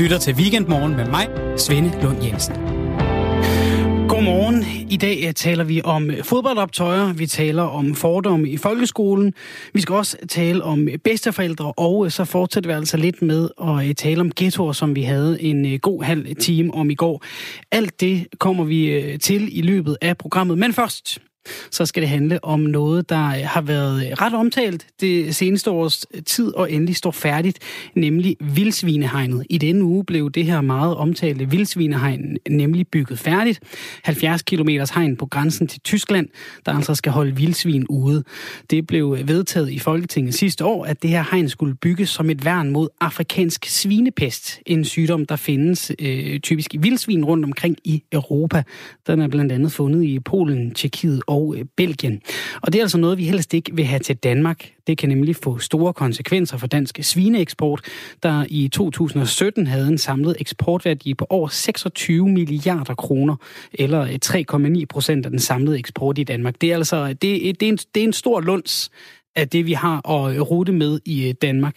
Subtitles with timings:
[0.00, 1.28] lytter til Weekendmorgen med mig,
[1.58, 2.54] Svende Lund Jensen.
[4.08, 4.64] Godmorgen.
[4.90, 9.34] I dag eh, taler vi om eh, fodboldoptøjer, vi taler om fordomme i folkeskolen,
[9.72, 13.96] vi skal også tale om eh, bedsteforældre, og så fortsætter vi altså lidt med at
[13.96, 17.24] tale om ghettoer, som vi havde en god halv time om i går.
[17.72, 21.18] Alt det kommer vi til i løbet af programmet, men først
[21.70, 25.70] så skal det handle om noget, der øh, har været øh, ret omtalt det seneste
[25.70, 27.58] års øh, tid og endelig står færdigt,
[27.94, 29.46] nemlig vildsvinehegnet.
[29.50, 33.60] I denne uge blev det her meget omtalte vildsvinehegn nemlig bygget færdigt.
[34.04, 36.28] 70 km hegn på grænsen til Tyskland,
[36.66, 38.24] der altså skal holde vildsvin ude.
[38.70, 42.44] Det blev vedtaget i Folketinget sidste år, at det her hegn skulle bygges som et
[42.44, 48.02] værn mod afrikansk svinepest, en sygdom, der findes øh, typisk i vildsvin rundt omkring i
[48.12, 48.62] Europa.
[49.06, 52.20] Den er blandt andet fundet i Polen, Tjekkiet og øh, Belgien.
[52.62, 54.72] Og det er altså noget, vi helst ikke vil have til Danmark.
[54.86, 57.80] Det kan nemlig få store konsekvenser for dansk svineeksport,
[58.22, 63.36] der i 2017 havde en samlet eksportværdi på over 26 milliarder kroner,
[63.72, 64.18] eller øh,
[64.78, 66.54] 3,9 procent af den samlede eksport i Danmark.
[66.60, 68.90] Det er altså øh, det, det, er, en, det er en stor lunds
[69.36, 71.76] af det, vi har at rute med i Danmark.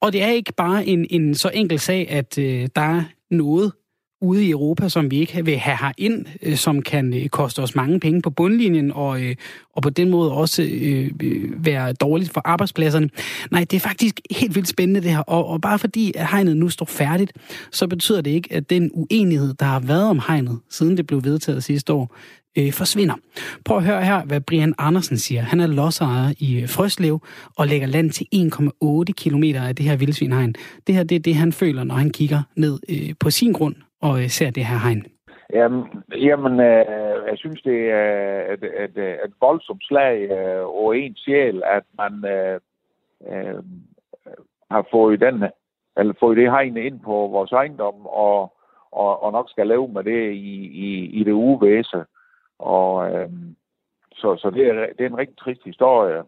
[0.00, 3.72] Og det er ikke bare en, en så enkel sag, at øh, der er noget,
[4.20, 7.74] ude i Europa, som vi ikke vil have ind, øh, som kan øh, koste os
[7.74, 9.36] mange penge på bundlinjen, og, øh,
[9.76, 11.10] og på den måde også øh,
[11.64, 13.10] være dårligt for arbejdspladserne.
[13.50, 16.56] Nej, det er faktisk helt vildt spændende det her, og, og bare fordi at hegnet
[16.56, 17.32] nu står færdigt,
[17.72, 21.24] så betyder det ikke, at den uenighed, der har været om hegnet, siden det blev
[21.24, 22.16] vedtaget sidste år,
[22.58, 23.14] øh, forsvinder.
[23.64, 25.42] Prøv at høre her, hvad Brian Andersen siger.
[25.42, 27.22] Han er lodsejer i øh, Frøslev
[27.56, 30.54] og lægger land til 1,8 km af det her vildsvinhegn.
[30.86, 33.74] Det her det er det, han føler, når han kigger ned øh, på sin grund
[34.00, 35.06] og øh, ser det her hegn?
[35.52, 35.84] Jamen,
[36.16, 36.86] jamen øh,
[37.28, 42.24] jeg synes, det er et, et, et voldsomt slag øh, over en sjæl, at man
[42.24, 42.60] øh,
[43.30, 43.62] øh,
[44.70, 45.44] har fået, den,
[45.96, 48.52] eller fået det hegn ind på vores ejendom, og,
[48.90, 52.04] og, og nok skal leve med det i, i, i det uvæse.
[52.58, 53.28] Og øh,
[54.12, 56.22] så, så det, er, det er en rigtig trist historie.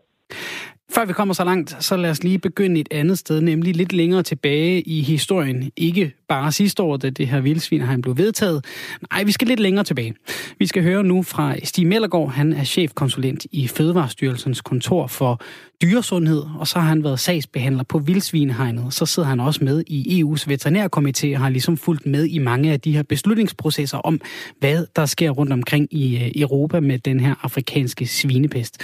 [0.94, 3.92] Før vi kommer så langt, så lad os lige begynde et andet sted, nemlig lidt
[3.92, 5.72] længere tilbage i historien.
[5.76, 8.64] Ikke bare sidste år, da det her vildsvin han blev vedtaget.
[9.10, 10.14] Nej, vi skal lidt længere tilbage.
[10.58, 12.30] Vi skal høre nu fra Stig Mellergaard.
[12.30, 15.40] Han er chefkonsulent i Fødevarestyrelsens kontor for
[15.82, 18.92] dyresundhed, og så har han været sagsbehandler på vildsvinehegnet.
[18.92, 22.72] Så sidder han også med i EU's veterinærkomité og har ligesom fulgt med i mange
[22.72, 24.20] af de her beslutningsprocesser om,
[24.60, 28.74] hvad der sker rundt omkring i øh, Europa med den her afrikanske svinepest.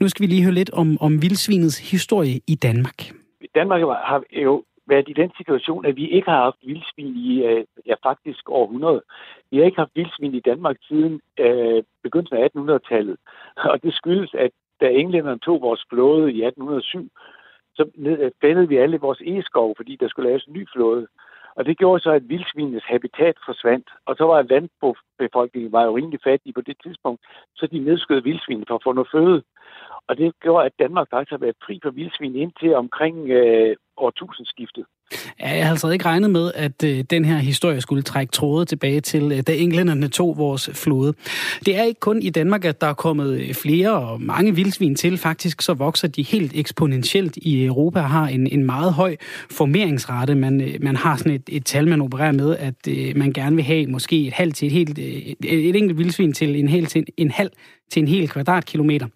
[0.00, 2.98] Nu skal vi lige høre lidt om, om vildsvinets historie i Danmark.
[3.54, 7.64] Danmark har jo været i den situation, at vi ikke har haft vildsvin i øh,
[7.86, 9.02] ja, faktisk århundrede.
[9.50, 13.16] Vi har ikke haft vildsvin i Danmark siden øh, begyndelsen af 1800-tallet.
[13.56, 14.50] Og det skyldes, at
[14.80, 17.10] da englænderne tog vores flåde i 1807,
[17.74, 17.84] så
[18.40, 21.06] fældede vi alle vores eskov, fordi der skulle laves en ny flåde.
[21.56, 23.88] Og det gjorde så, at vildsvinenes habitat forsvandt.
[24.06, 27.20] Og så var landbefolkningen var jo rimelig fattig på det tidspunkt,
[27.54, 29.42] så de nedskød vildsvin for at få noget føde.
[30.08, 34.86] Og det gjorde, at Danmark faktisk har været fri for vildsvin indtil omkring øh, årtusindskiftet.
[35.40, 38.64] Ja, jeg havde altså ikke regnet med, at øh, den her historie skulle trække tråde
[38.64, 41.14] tilbage til, øh, da englænderne tog vores flåde.
[41.66, 44.94] Det er ikke kun i Danmark, at der er kommet øh, flere og mange vildsvin
[44.94, 45.18] til.
[45.18, 49.16] Faktisk så vokser de helt eksponentielt i Europa og har en, en meget høj
[49.50, 50.34] formeringsrate.
[50.34, 53.56] Man, øh, man har sådan et, et tal, man opererer med, at øh, man gerne
[53.56, 56.68] vil have måske et halvt til et helt, øh, et, et enkelt vildsvin til en,
[56.68, 57.50] hel, til en, en halv
[57.90, 59.06] til en hel kvadratkilometer.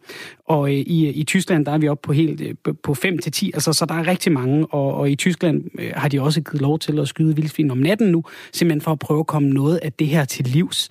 [0.44, 3.32] Og øh, i, i Tyskland, der er vi oppe på, helt, øh, på 5 til
[3.32, 6.40] 10, altså, så der er rigtig mange, og, og i Tyskland øh, har de også
[6.40, 9.50] givet lov til at skyde vildsvin om natten nu, simpelthen for at prøve at komme
[9.50, 10.90] noget af det her til livs.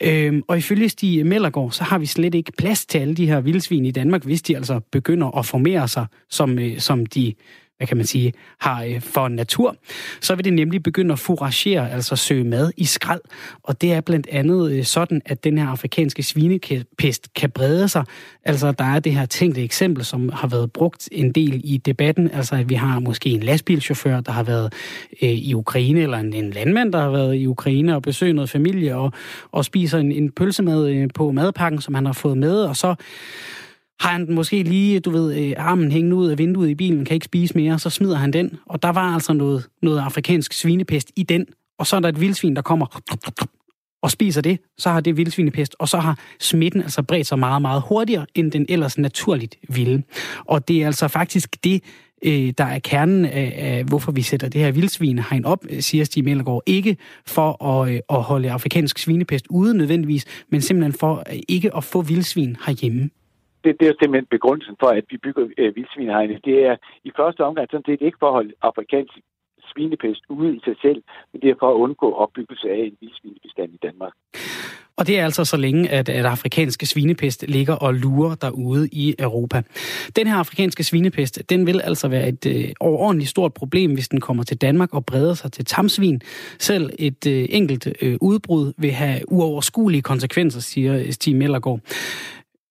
[0.00, 3.40] Øh, og ifølge Stig Mellergaard, så har vi slet ikke plads til alle de her
[3.40, 7.34] vildsvin i Danmark, hvis de altså begynder at formere sig, som, øh, som de
[7.76, 9.76] hvad kan man sige, har øh, for natur,
[10.20, 13.20] så vil det nemlig begynde at foragere, altså søge mad i skrald.
[13.62, 18.04] Og det er blandt andet øh, sådan, at den her afrikanske svinepest kan brede sig.
[18.44, 22.30] Altså der er det her tænkte eksempel, som har været brugt en del i debatten,
[22.30, 24.72] altså at vi har måske en lastbilchauffør, der har været
[25.22, 28.50] øh, i Ukraine, eller en, en landmand, der har været i Ukraine og besøgt noget
[28.50, 29.12] familie og,
[29.52, 32.94] og spiser en, en pølsemad øh, på madpakken, som han har fået med, og så
[34.00, 37.14] har han måske lige, du ved, øh, armen hængende ud af vinduet i bilen, kan
[37.14, 38.58] ikke spise mere, så smider han den.
[38.66, 41.46] Og der var altså noget, noget afrikansk svinepest i den.
[41.78, 42.86] Og så er der et vildsvin, der kommer
[44.02, 47.62] og spiser det, så har det vildsvinepest, og så har smitten altså bredt sig meget,
[47.62, 50.02] meget hurtigere, end den ellers naturligt ville.
[50.44, 51.82] Og det er altså faktisk det,
[52.24, 56.04] øh, der er kernen af, af, hvorfor vi sætter det her vildsvinehegn op, øh, siger
[56.04, 56.62] Stig Mellergaard.
[56.66, 56.96] Ikke
[57.26, 61.84] for at, øh, at holde afrikansk svinepest ude nødvendigvis, men simpelthen for øh, ikke at
[61.84, 63.10] få vildsvin herhjemme
[63.66, 66.44] det, det er simpelthen begrundelsen for, at vi bygger øh, vildsvinehegnet.
[66.44, 66.76] Det er
[67.08, 69.14] i første omgang sådan set ikke for at holde afrikansk
[69.70, 73.70] svinepest ude i sig selv, men det er for at undgå opbyggelse af en vildsvinebestand
[73.74, 74.12] i Danmark.
[74.98, 79.14] Og det er altså så længe, at, at afrikanske svinepest ligger og lurer derude i
[79.18, 79.62] Europa.
[80.16, 84.20] Den her afrikanske svinepest, den vil altså være et øh, overordentligt stort problem, hvis den
[84.20, 86.20] kommer til Danmark og breder sig til tamsvin.
[86.58, 91.80] Selv et øh, enkelt øh, udbrud vil have uoverskuelige konsekvenser, siger Stig Mellergaard.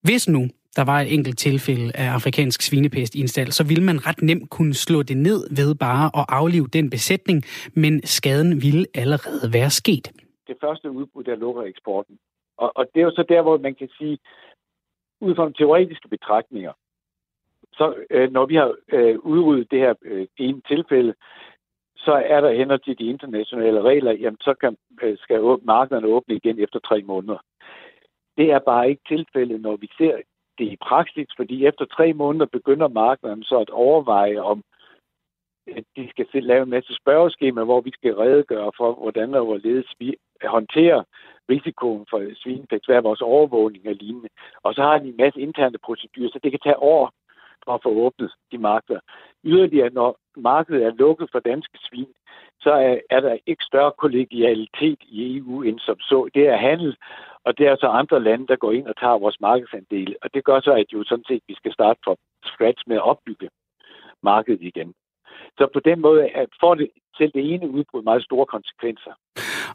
[0.04, 3.84] Hvis nu der var et enkelt tilfælde af afrikansk svinepest i en stald, så ville
[3.84, 7.44] man ret nemt kunne slå det ned ved bare at aflive den besætning,
[7.74, 10.06] men skaden ville allerede være sket.
[10.48, 12.20] Det første udbrud, der lukker eksporten.
[12.58, 14.18] Og, og det er jo så der, hvor man kan sige,
[15.22, 16.74] ud fra teoretiske betragtninger,
[17.74, 21.14] så øh, når vi har øh, udryddet det her øh, ene tilfælde,
[21.98, 26.36] så er der hænder til de internationale regler, jamen så kan, øh, skal markederne åbne
[26.36, 27.38] igen efter tre måneder.
[28.38, 30.16] Det er bare ikke tilfældet, når vi ser
[30.58, 34.64] det i praksis, fordi efter tre måneder begynder markederne så at overveje, om
[35.68, 39.94] at de skal lave en masse spørgeskema, hvor vi skal redegøre for, hvordan og hvorledes
[40.00, 41.04] vi håndterer
[41.50, 44.30] risikoen for svinepest, hvad er vores overvågning og lignende.
[44.64, 47.12] Og så har de en masse interne procedurer, så det kan tage år
[47.66, 49.00] for at få åbnet de markeder.
[49.44, 52.14] Yderligere, når markedet er lukket for danske svin,
[52.60, 56.30] så er, er der ikke større kollegialitet i EU end som så.
[56.34, 56.98] Det er handel,
[57.46, 60.16] og det er så andre lande, der går ind og tager vores markedsandele.
[60.24, 62.16] Og det gør så, at jo sådan set, vi skal starte fra
[62.46, 63.50] scratch med at opbygge
[64.24, 64.94] markedet igen.
[65.58, 66.30] Så på den måde
[66.62, 69.14] får det selv det ene udbrud meget store konsekvenser.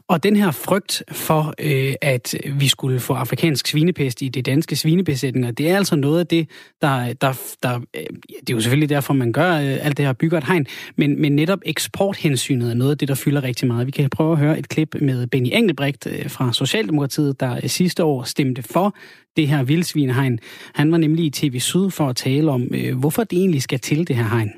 [0.07, 4.75] Og den her frygt for, øh, at vi skulle få afrikansk svinepest i de danske
[4.75, 6.49] svinebesætninger, det er altså noget af det,
[6.81, 7.13] der...
[7.13, 8.03] der, der øh,
[8.41, 10.65] det er jo selvfølgelig derfor, man gør øh, alt det her, bygger et hegn,
[10.95, 13.85] men, men netop eksporthensynet er noget af det, der fylder rigtig meget.
[13.85, 17.69] Vi kan prøve at høre et klip med Benny Engelbrecht øh, fra Socialdemokratiet, der øh,
[17.69, 18.95] sidste år stemte for
[19.37, 20.39] det her vildsvinehegn.
[20.73, 23.79] Han var nemlig i TV Syd for at tale om, øh, hvorfor det egentlig skal
[23.79, 24.51] til det her hegn.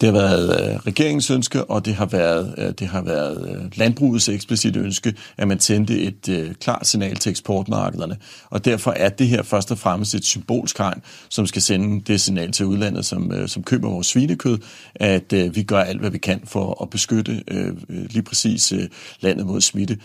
[0.00, 3.78] Det har været øh, regeringens ønske, og det har været, øh, det har været øh,
[3.78, 8.16] landbrugets eksplicit ønske, at man sendte et øh, klart signal til eksportmarkederne.
[8.50, 12.20] Og derfor er det her først og fremmest et symbolsk hegn, som skal sende det
[12.20, 14.58] signal til udlandet, som, øh, som køber vores svinekød,
[14.94, 18.72] at øh, vi gør alt, hvad vi kan for at beskytte øh, øh lige præcis
[18.72, 18.88] øh,
[19.20, 19.98] landet mod smitte.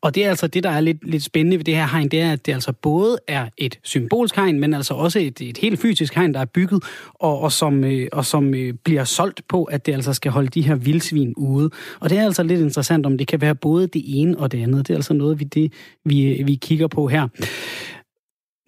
[0.00, 2.20] Og det er altså det, der er lidt, lidt spændende ved det her hegn, det
[2.20, 5.80] er, at det altså både er et symbolsk hegn, men altså også et, et helt
[5.80, 6.84] fysisk hegn, der er bygget,
[7.14, 10.48] og, og som, øh, og som øh, bliver solgt på, at det altså skal holde
[10.48, 11.70] de her vildsvin ude.
[12.00, 14.62] Og det er altså lidt interessant, om det kan være både det ene og det
[14.62, 14.88] andet.
[14.88, 15.72] Det er altså noget, vi, det,
[16.04, 17.28] vi, øh, vi kigger på her.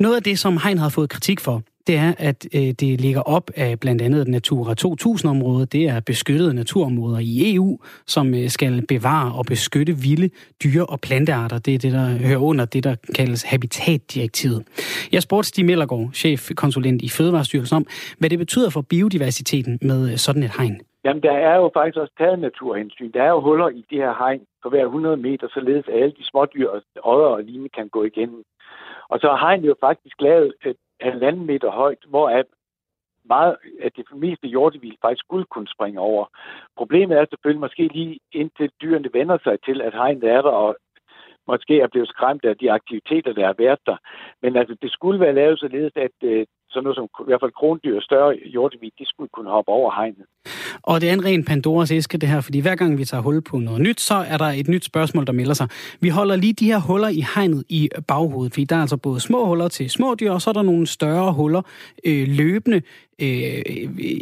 [0.02, 3.20] Noget af det, som Hein har fået kritik for, det er, at øh, det ligger
[3.20, 5.72] op af blandt andet Natura 2000-området.
[5.72, 10.30] Det er beskyttede naturområder i EU, som øh, skal bevare og beskytte vilde
[10.64, 11.58] dyre- og plantearter.
[11.58, 14.60] Det er det, der hører under det, der kaldes Habitatdirektivet.
[15.12, 17.86] Jeg spurgte Stig Mellergaard, chefkonsulent i Fødevarestyrelsen, om,
[18.18, 20.80] hvad det betyder for biodiversiteten med øh, sådan et hegn.
[21.04, 23.10] Jamen, der er jo faktisk også taget naturhensyn.
[23.12, 26.14] Der er jo huller i det her hegn på hver 100 meter, således at alle
[26.18, 26.68] de smådyr,
[27.02, 28.42] odder og lignende kan gå igennem.
[29.08, 30.76] Og så har hegnet jo faktisk lavet et
[31.10, 32.46] halvanden meter højt, hvor at
[33.24, 36.24] meget at det meste hjortevild faktisk skulle kunne springe over.
[36.76, 40.76] Problemet er selvfølgelig måske lige indtil dyrene vender sig til, at hegnet er der, og
[41.46, 43.96] måske er blevet skræmt af de aktiviteter, der har været der.
[44.42, 47.52] Men altså, det skulle være lavet således, at øh, sådan noget som i hvert fald
[47.60, 50.26] krondyr og større hjortevild, de skulle kunne hoppe over hegnet.
[50.82, 53.40] Og det er en ren Pandoras æske, det her, fordi hver gang vi tager hul
[53.40, 55.68] på noget nyt, så er der et nyt spørgsmål, der melder sig.
[56.00, 59.20] Vi holder lige de her huller i hegnet i baghovedet, fordi der er altså både
[59.20, 61.62] små huller til små dyr, og så er der nogle større huller
[62.04, 62.82] øh, løbende
[63.18, 63.62] øh,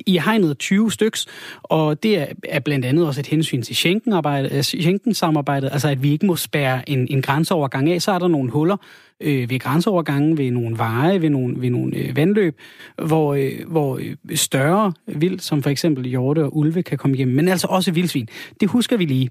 [0.06, 1.26] i hegnet 20 styks,
[1.62, 6.12] og det er, er blandt andet også et hensyn til øh, Schengen-samarbejdet, altså at vi
[6.12, 8.76] ikke må spærre en, en grænseovergang af, så er der nogle huller,
[9.22, 12.58] øh, ved grænseovergangen, ved nogle veje, ved nogle, ved nogle øh, vandløb,
[13.06, 17.28] hvor, øh, hvor øh, større vild, som for eksempel hjorte og ulve, kan komme hjem,
[17.28, 18.26] men altså også vildsvin.
[18.60, 19.30] Det husker vi lige.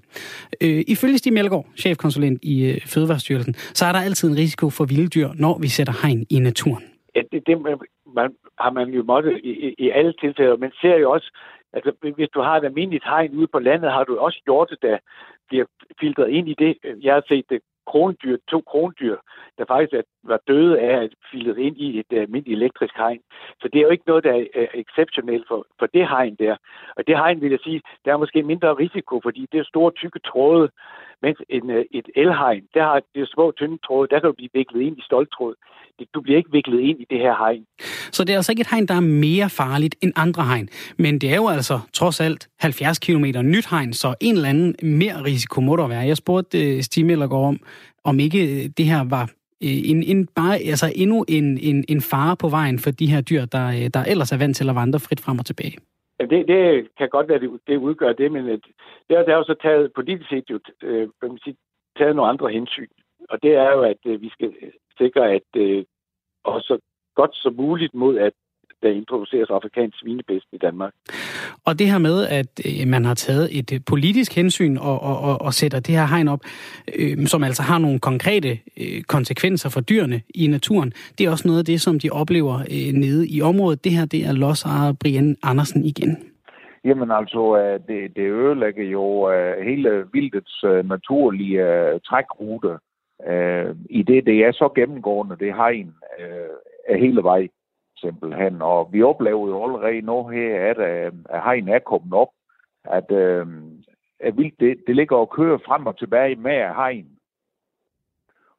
[0.62, 4.84] Øh, ifølge Stig Melgaard, chefkonsulent i øh, Fødevarestyrelsen, så er der altid en risiko for
[4.84, 6.84] vilde dyr, når vi sætter hegn i naturen.
[7.16, 7.56] Ja, det, det
[8.18, 10.56] man, har man jo måttet i, i, i alle tilfælde.
[10.56, 11.30] men ser jo også,
[11.72, 14.98] Altså, hvis du har et almindeligt hegn ude på landet, har du også hjorte, der
[15.48, 15.64] bliver
[16.00, 16.78] filtreret ind i det.
[17.02, 19.16] Jeg har set det krondyr, to krondyr,
[19.58, 19.94] der faktisk
[20.24, 23.20] var døde af at filet ind i et øh, almindeligt elektrisk hegn.
[23.60, 26.56] Så det er jo ikke noget, der er øh, exceptionelt for, for det hegn der.
[26.96, 29.90] Og det hegn, vil jeg sige, der er måske mindre risiko, fordi det er store,
[29.92, 30.68] tykke tråde,
[31.22, 34.50] mens en, øh, et elhegn, der har det små, tynde tråde, der kan du blive
[34.54, 35.54] viklet ind i stoltråd.
[36.14, 37.64] Du bliver ikke viklet ind i det her hegn.
[38.12, 40.68] Så det er altså ikke et hegn, der er mere farligt end andre hegn.
[40.98, 44.74] Men det er jo altså trods alt 70 km nyt hegn, så en eller anden
[44.82, 46.00] mere risiko må der være.
[46.00, 47.60] Jeg spurgte Stig Mellergaard om,
[48.04, 49.26] om ikke øh, det her var
[49.66, 53.20] øh, en, en, bare, altså endnu en, en, en fare på vejen for de her
[53.20, 55.76] dyr, der, øh, der ellers er vant til at vandre frit frem og tilbage.
[56.20, 58.64] Det, det kan godt være, det, det udgør det, men det,
[59.08, 61.56] der, der er jo så taget politisk set jo, øh, man sige,
[61.98, 62.86] taget nogle andre hensyn.
[63.30, 64.52] Og det er jo, at øh, vi skal
[64.98, 65.84] sikre, at øh,
[66.44, 66.78] også
[67.14, 68.32] godt som muligt mod, at
[68.82, 70.92] der introduceres afrikansk svinepest i Danmark.
[71.66, 75.18] Og det her med, at øh, man har taget et øh, politisk hensyn og, og,
[75.18, 76.40] og, og sætter det her hegn op,
[76.98, 78.48] øh, som altså har nogle konkrete
[78.80, 82.54] øh, konsekvenser for dyrene i naturen, det er også noget af det, som de oplever
[82.74, 83.84] øh, nede i området.
[83.84, 86.12] Det her, det er lodsejer Brian Andersen igen.
[86.84, 89.30] Jamen altså, øh, det, det ødelægger jo
[89.64, 91.64] hele vildets naturlige
[92.08, 92.72] trækrute,
[93.90, 95.94] i det, det er så gennemgående, det hegn
[96.88, 97.48] er hele vejen
[98.02, 98.62] simpelthen.
[98.62, 102.28] Og vi oplever jo allerede nu her, at, øh, at hegn er kommet op,
[102.84, 103.46] at, øh,
[104.20, 107.06] at vildt, det, det ligger og kører frem og tilbage med hegn.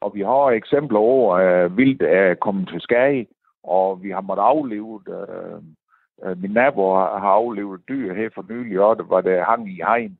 [0.01, 3.25] Og vi har eksempler over, at vildt er kommet til skade,
[3.63, 5.61] og vi har måttet afleve øh,
[6.23, 9.75] øh, min nabo har aflevet dyr her for nylig, og det var det hang i
[9.75, 10.17] hegn.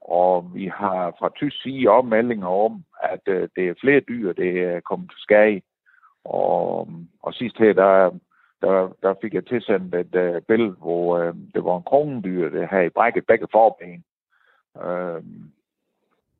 [0.00, 4.62] Og vi har fra tysk side opmeldinger om, at øh, det er flere dyr, det
[4.62, 5.60] er kommet til skade.
[6.24, 6.88] Og,
[7.22, 8.10] og sidst her, der,
[8.62, 12.66] der, der fik jeg tilsendt et uh, billede, hvor uh, det var en krondyr, der
[12.66, 14.04] havde brækket begge forben.
[14.74, 15.22] Uh,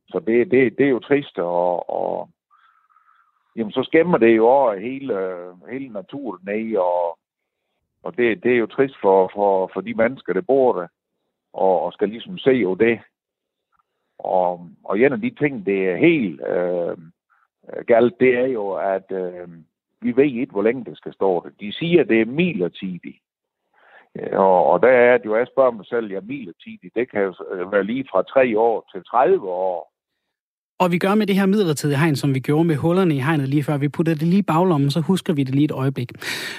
[0.08, 2.28] så det, det, det er jo trist, og, og
[3.56, 5.14] jamen, så skæmmer det jo over hele,
[5.70, 7.18] hele naturen ned, og,
[8.02, 10.86] og det, det er jo trist for, for, for de mennesker, der bor der,
[11.52, 13.00] og, og skal ligesom se jo det.
[14.18, 16.96] Og, og en af de ting, det er helt øh,
[17.86, 19.48] galt, det er jo, at øh,
[20.02, 21.60] vi ved ikke, hvor længe det skal stå det.
[21.60, 23.18] De siger, at det er midlertidigt.
[24.32, 27.34] Og, og der er det jo, jeg spørger mig selv, ja, midlertidigt, det kan jo
[27.52, 29.92] øh, være lige fra 3 år til 30 år.
[30.82, 33.48] Og vi gør med det her midlertidige hegn, som vi gjorde med hullerne i hegnet
[33.48, 33.76] lige før.
[33.76, 36.12] Vi putter det lige i baglommen, så husker vi det lige et øjeblik.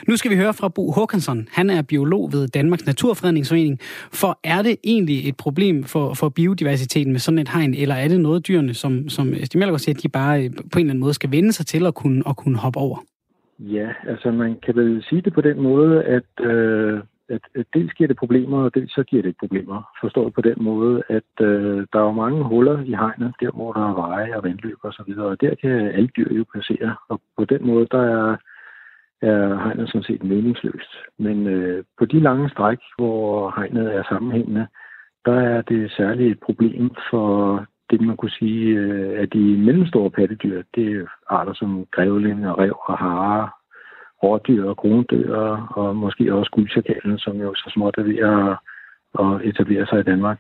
[0.08, 1.48] Nu skal vi høre fra Bo Håkansson.
[1.52, 3.80] Han er biolog ved Danmarks Naturfredningsforening.
[4.12, 8.08] For er det egentlig et problem for, for biodiversiteten med sådan et hegn, eller er
[8.08, 11.14] det noget dyrene, som, som Stig siger, de bare øh, på en eller anden måde
[11.14, 12.98] skal vende sig til at kunne, at kunne hoppe over?
[13.60, 17.94] Ja, altså man kan vel sige det på den måde, at, øh, at, at dels
[17.94, 19.92] giver det problemer, og dels så giver det ikke problemer.
[20.02, 23.74] Forstået på den måde, at øh, der er jo mange huller i hegnet, der hvor
[23.74, 26.96] der er veje og vandløb og så videre, og der kan alle dyr jo passere.
[27.10, 28.38] Og på den måde, der er,
[29.22, 30.94] er hegnet sådan set meningsløst.
[31.20, 34.68] Men øh, på de lange stræk, hvor hegnet er sammenhængende,
[35.26, 37.66] der er det særligt et problem for
[37.98, 42.60] det, man kunne sige, øh, at de mellemstore pattedyr, det er arter som grævling og
[42.60, 43.50] rev og hare,
[44.24, 45.36] rådyr og krondyr,
[45.80, 48.50] og måske også guldsjakalen, som jo så småt er ved at,
[49.24, 50.38] at etablere sig i Danmark.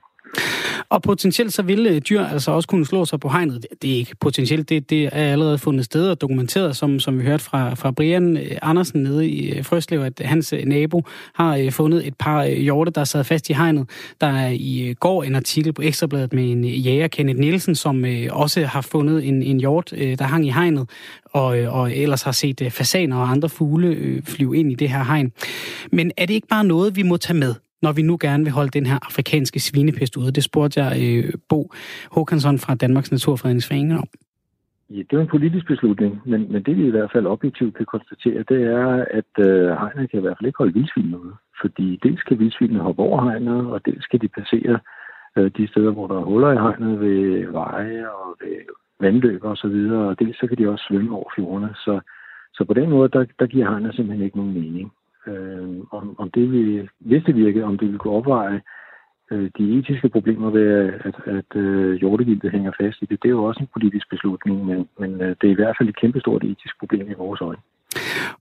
[0.90, 3.66] Og potentielt så ville øh, dyr altså også kunne slå sig på hegnet.
[3.82, 7.24] Det er ikke potentielt, det, det er allerede fundet sted og dokumenteret, som, som vi
[7.24, 11.04] hørte fra, fra Brian øh, Andersen nede i øh, Frøslev, at hans nabo
[11.36, 13.90] har fundet et par hjorte, der sad fast i hegnet.
[14.22, 18.66] Der er i går en artikel på Ekstrabladet med en jæger, Kenneth Nielsen, som også
[18.66, 20.90] har fundet en, en hjort, der hang i hegnet,
[21.25, 25.32] og, og ellers har set fasaner og andre fugle flyve ind i det her hegn.
[25.92, 27.56] Men er det ikke bare noget, vi må tage med?
[27.84, 30.32] Når vi nu gerne vil holde den her afrikanske svinepest ude?
[30.32, 31.72] Det spurgte jeg øh, Bo
[32.12, 34.08] Håkansson fra Danmarks Naturfredningsforening om.
[34.90, 37.86] Ja, det er en politisk beslutning, men, men det vi i hvert fald objektivt kan
[37.86, 41.36] konstatere, det er, at øh, hegnet kan i hvert fald ikke holde vildsvinene ude.
[41.62, 44.80] Fordi dels kan vildsvinene hoppe over hegnet, og dels kan de passere
[45.38, 48.58] øh, de steder, hvor der er huller i hegnet ved veje og ved
[49.00, 51.70] vandløb og så videre, og dels så kan de også svømme over fjordene.
[51.75, 52.00] Så,
[52.54, 54.92] så på den måde, der, der giver hegnet simpelthen ikke nogen mening
[55.27, 58.62] øh, om, om det vil, hvis det virker, om det vil kunne opveje
[59.32, 63.20] øh, de etiske problemer ved, at, at øh, jordegildet hænger fast i det.
[63.22, 65.89] Det er jo også en politisk beslutning, men, men øh, det er i hvert fald
[65.89, 67.62] et kæmpestort etisk problem i vores øjne.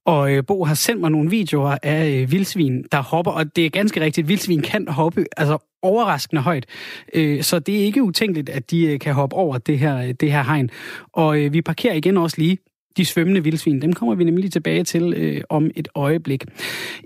[0.04, 3.66] Og øh, Bo har sendt mig nogle videoer af øh, vildsvin, der hopper, og det
[3.66, 6.66] er ganske rigtigt, vildsvin kan hoppe altså overraskende højt.
[7.14, 10.14] Øh, så det er ikke utænkeligt, at de øh, kan hoppe over det her, øh,
[10.20, 10.70] det her hegn.
[11.12, 12.58] Og øh, vi parkerer igen også lige
[12.96, 13.82] de svømmende vildsvin.
[13.82, 16.44] Dem kommer vi nemlig tilbage til øh, om et øjeblik.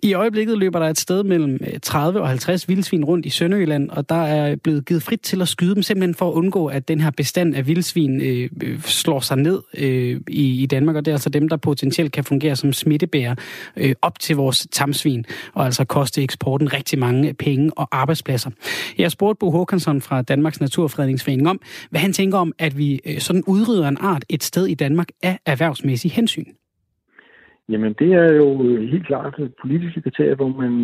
[0.02, 3.90] I øjeblikket løber der et sted mellem øh, 30 og 50 vildsvin rundt i Sønderjylland,
[3.90, 6.88] og der er blevet givet frit til at skyde dem, simpelthen for at undgå, at
[6.88, 11.04] den her bestand af vildsvin øh, øh, slår sig ned øh, i, i Danmark, og
[11.04, 13.34] det er altså dem, der potentielt kan fungere som smittebærer
[13.76, 18.50] øh, op til vores tamsvin, og altså koste eksporten rigtig mange penge og arbejdspladser.
[18.98, 23.20] Jeg spurgte Bo Håkansson fra Danmarks Naturfredningsforening om, hvad han tænker om, at vi øh,
[23.20, 26.52] sådan udrydder en art et sted i Danmark af erhverv erhvervsmæssige hensyn?
[27.68, 30.74] Jamen, det er jo helt klart politiske kriterier, hvor man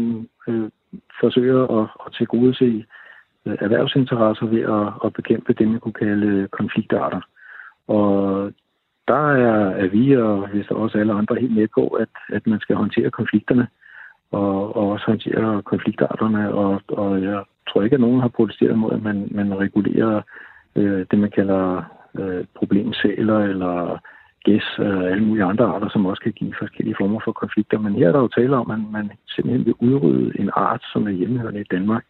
[0.49, 0.71] øh,
[1.21, 2.85] forsøger at, at tilgodese
[3.47, 7.21] øh, erhvervsinteresser ved at, at bekæmpe det, man kunne kalde konfliktarter.
[7.87, 8.53] Og
[9.09, 12.47] der er, er vi, og hvis der også alle andre, helt med på, at, at
[12.47, 13.67] man skal håndtere konflikterne.
[14.31, 18.93] og, og også håndtere konfliktarterne, og, og jeg tror ikke, at nogen har protesteret mod,
[18.93, 20.23] at man, man regulerer
[20.77, 21.83] øh, det, man kalder
[22.19, 23.99] øh, problemsæler eller
[24.45, 27.79] gæs og alle mulige andre arter, som også kan give forskellige former for konflikter.
[27.79, 31.07] Men her er der jo tale om, at man simpelthen vil udrydde en art, som
[31.07, 32.05] er hjemmehørende i Danmark,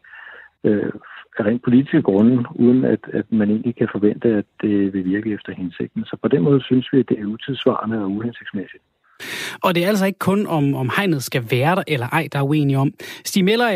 [0.64, 0.92] øh,
[1.38, 5.32] af rent politiske grunde, uden at, at man egentlig kan forvente, at det vil virke
[5.32, 6.04] efter hensigten.
[6.04, 8.82] Så på den måde synes vi, at det er utidsvarende og uhensigtsmæssigt.
[9.64, 12.38] Og det er altså ikke kun om, om hegnet skal være der eller ej, der
[12.38, 12.92] er uenige om.
[13.24, 13.68] Stig Meller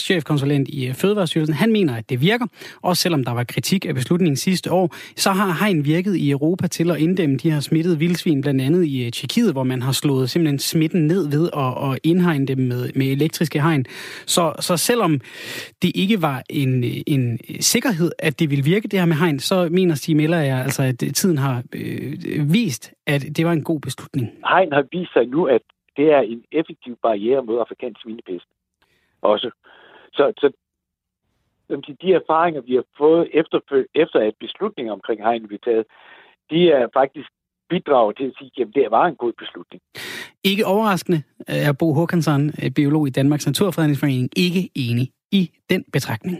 [0.00, 2.46] chefkonsulent i øh, Fødevarestyrelsen, han mener, at det virker.
[2.82, 6.66] Også selvom der var kritik af beslutningen sidste år, så har hegn virket i Europa
[6.66, 9.92] til at inddæmme de her smittede vildsvin, blandt andet i øh, Tjekkiet, hvor man har
[9.92, 13.84] slået simpelthen smitten ned ved at, at indhegne dem med, med elektriske hegn.
[14.26, 15.20] Så, så selvom
[15.82, 19.38] det ikke var en, øh, en sikkerhed, at det ville virke, det her med hegn,
[19.38, 23.80] så mener Stig Miller, altså, at tiden har øh, vist, at det var en god
[23.80, 24.26] beslutning.
[24.48, 25.62] Hegn har vist sig nu, at
[25.96, 28.46] det er en effektiv barriere mod afrikansk svinepest.
[29.22, 29.50] Også.
[30.14, 30.52] Så, så
[32.02, 35.84] de erfaringer, vi har fået efter, efter at beslutningen omkring hegn blev taget,
[36.50, 37.28] de er faktisk
[37.70, 39.82] bidraget til at sige, at det var en god beslutning.
[40.44, 46.36] Ikke overraskende er Bo Håkansson, biolog i Danmarks Naturfredningsforening, ikke enig i den betragtning.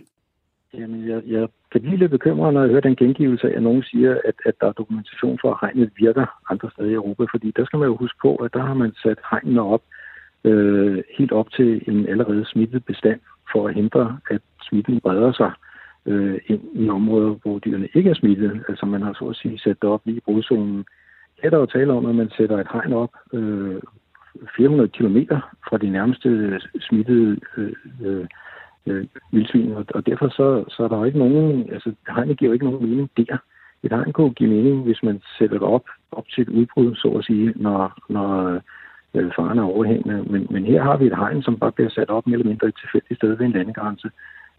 [0.75, 3.83] Jamen, jeg, jeg kan blive lidt bekymret, når jeg hører den gengivelse af, at nogen
[3.83, 7.25] siger, at, at der er dokumentation for, at hegnet virker andre steder i Europa.
[7.31, 9.83] Fordi der skal man jo huske på, at der har man sat hegnene op
[10.45, 13.21] øh, helt op til en allerede smittet bestand
[13.53, 15.53] for at hindre, at smitten breder sig
[16.07, 18.65] øh, ind i områder, hvor dyrene ikke er smittet.
[18.69, 20.85] Altså man har så at sige sat det op lige i brudzonen.
[21.43, 23.83] Her er der jo tale om, at man sætter et hegn op øh,
[24.57, 25.17] 400 km
[25.69, 27.73] fra de nærmeste smittede øh,
[28.05, 28.27] øh,
[28.87, 32.49] øh, vildsvin, og, og derfor så, så er der jo ikke nogen, altså hegnet giver
[32.49, 33.37] jo ikke nogen mening der.
[33.83, 37.09] Et hegn kunne give mening, hvis man sætter det op, op til et udbrud, så
[37.09, 38.61] at sige, når, når
[39.15, 40.25] øh, faren er overhængende.
[40.33, 42.69] Men, men her har vi et hegn, som bare bliver sat op mere eller mindre
[42.69, 44.11] et tilfældigt sted ved en landegrænse,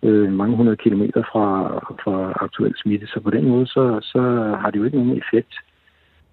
[0.03, 3.07] øh, mange hundrede kilometer fra, fra aktuel smitte.
[3.07, 4.21] Så på den måde, så, så
[4.61, 5.53] har det jo ikke nogen effekt.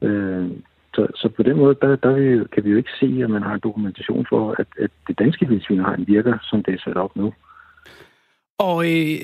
[0.02, 0.50] Øh,
[0.94, 3.54] så, så på den måde, der, der kan vi jo ikke se, at man har
[3.54, 7.32] en dokumentation for, at, at det danske vildsvinehegn virker, som det er sat op nu.
[8.58, 9.18] Og øh,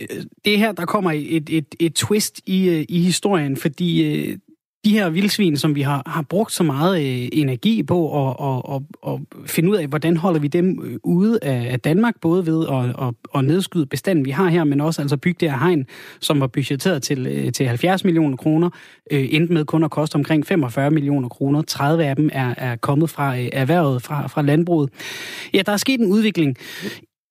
[0.44, 4.38] det her, der kommer et, et, et twist i, øh, i historien, fordi øh,
[4.86, 8.68] de her vildsvin, som vi har, har brugt så meget øh, energi på at, og,
[8.68, 12.46] og, og finde ud af, hvordan holder vi dem øh, ude af, af Danmark, både
[12.46, 15.58] ved at, og, og nedskyde bestanden, vi har her, men også altså bygge det her
[15.58, 15.86] hegn,
[16.20, 18.70] som var budgetteret til, øh, til 70 millioner kroner,
[19.10, 21.62] øh, endte med kun at koste omkring 45 millioner kroner.
[21.62, 24.90] 30 af dem er, er kommet fra øh, erhvervet, fra, fra landbruget.
[25.54, 26.56] Ja, der er sket en udvikling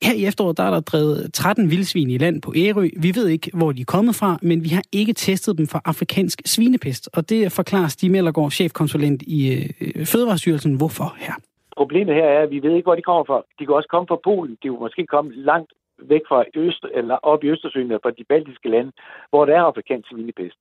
[0.08, 2.86] her i efteråret der er der drevet 13 vildsvin i land på Ærø.
[3.06, 5.82] Vi ved ikke, hvor de er kommet fra, men vi har ikke testet dem for
[5.86, 7.10] afrikansk svinepest.
[7.18, 11.34] Og det forklarer Stig Mellergaard, chefkonsulent i øh, Fødevarestyrelsen, hvorfor her.
[11.78, 13.38] Problemet her er, at vi ved ikke, hvor de kommer fra.
[13.60, 14.54] De kan også komme fra Polen.
[14.64, 18.24] De kan måske komme langt væk fra Øst, eller op i Østersøen, eller fra de
[18.30, 18.92] baltiske lande,
[19.30, 20.58] hvor der er afrikansk svinepest.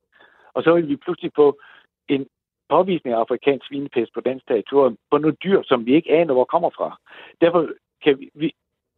[0.55, 1.59] Og så vil vi pludselig få
[2.09, 2.27] en
[2.69, 6.45] påvisning af afrikansk svinepest på dansk territorium på nogle dyr, som vi ikke aner, hvor
[6.45, 6.89] kommer fra.
[7.41, 7.61] Derfor
[8.05, 8.49] kan vi, vi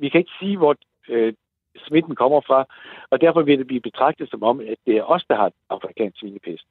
[0.01, 0.77] kan ikke sige, hvor
[1.09, 1.33] øh,
[1.87, 2.65] smitten kommer fra,
[3.11, 6.19] og derfor vil det blive betragtet som om, at det er os, der har afrikansk
[6.21, 6.67] svinepest.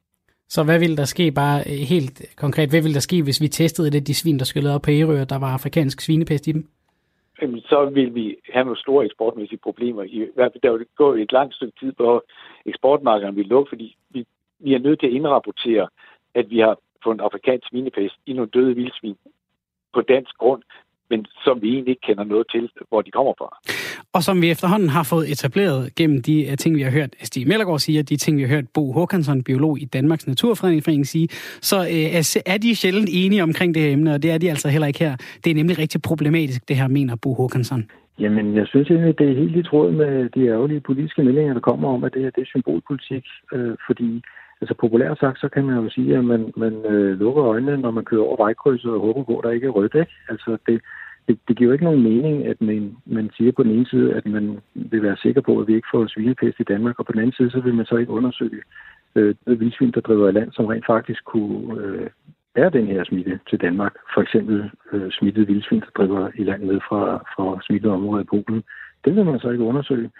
[0.48, 2.70] Så hvad ville der ske bare øh, helt konkret?
[2.70, 5.24] Hvad ville der ske, hvis vi testede det, de svin, der skyllede op på Ærø,
[5.24, 6.68] der var afrikansk svinepest i dem?
[7.42, 10.02] Jamen, så vil vi have nogle store eksportmæssige problemer.
[10.02, 12.24] I hvert fald, der vil gå et langt stykke tid, hvor
[12.66, 14.26] eksportmarkederne vil lukke, fordi vi,
[14.58, 15.88] vi er nødt til at indrapportere,
[16.34, 19.16] at vi har fundet afrikansk svinepest i nogle døde vildsvin
[19.94, 20.62] på dansk grund,
[21.10, 23.48] men som vi egentlig ikke kender noget til, hvor de kommer fra.
[24.12, 27.48] Og som vi efterhånden har fået etableret gennem de uh, ting, vi har hørt Stig
[27.48, 31.28] Mellergaard sige, de ting, vi har hørt Bo Håkansson, biolog i Danmarks Naturfredningsforening, sige,
[31.60, 34.68] så uh, er de sjældent enige omkring det her emne, og det er de altså
[34.68, 35.16] heller ikke her.
[35.44, 37.84] Det er nemlig rigtig problematisk, det her, mener Bo Håkansson.
[38.18, 41.60] Jamen, jeg synes egentlig, det er helt i tråd med de ærgerlige politiske meldinger, der
[41.60, 44.22] kommer om, at det her det er symbolpolitik, øh, fordi
[44.60, 47.90] Altså populært sagt, så kan man jo sige, at man, man øh, lukker øjnene, når
[47.90, 49.94] man kører over vejkrydset og håber på, at der ikke er rødt.
[49.94, 50.12] Ikke?
[50.28, 50.80] Altså det,
[51.28, 54.14] det, det giver jo ikke nogen mening, at man, man siger på den ene side,
[54.14, 57.12] at man vil være sikker på, at vi ikke får svinepest i Danmark, og på
[57.12, 58.62] den anden side, så vil man så ikke undersøge
[59.14, 62.10] øh, vildsvin, der driver i land, som rent faktisk kunne øh,
[62.54, 63.94] bære den her smitte til Danmark.
[64.14, 67.02] For eksempel øh, smittet vildsvin, der driver i land med fra,
[67.34, 68.62] fra smittede område i Polen.
[69.04, 70.10] Det vil man så ikke undersøge.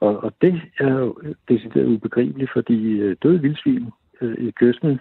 [0.00, 1.16] Og, og det er jo
[1.48, 5.00] decideret ubegribeligt, fordi øh, døde vildsvin øh, i kysten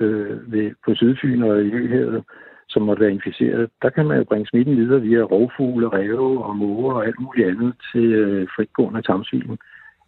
[0.00, 2.24] øh, ved, på Sydfyn og i Øhavet,
[2.68, 6.56] som måtte være inficeret, der kan man jo bringe smitten videre via rovfugle, ræve og
[6.56, 9.58] måger og alt muligt andet til øh, fritgående tamsvin.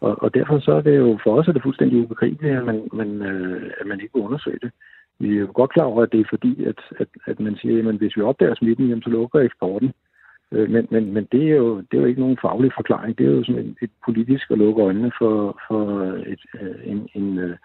[0.00, 2.88] Og, og derfor så er det jo for os er det fuldstændig ubegribeligt, at man,
[2.92, 4.70] man, øh, at man ikke vil undersøge det.
[5.18, 7.88] Vi er jo godt klar over, at det er fordi, at, at, at man siger,
[7.88, 9.92] at hvis vi opdager smitten, jamen, så lukker eksporten.
[10.52, 13.18] Øh, men, men, men det, er jo, det er jo ikke nogen faglig forklaring.
[13.18, 17.08] Det er jo sådan et, et politisk at lukke øjnene for, for et, øh, en,
[17.14, 17.56] en, øh,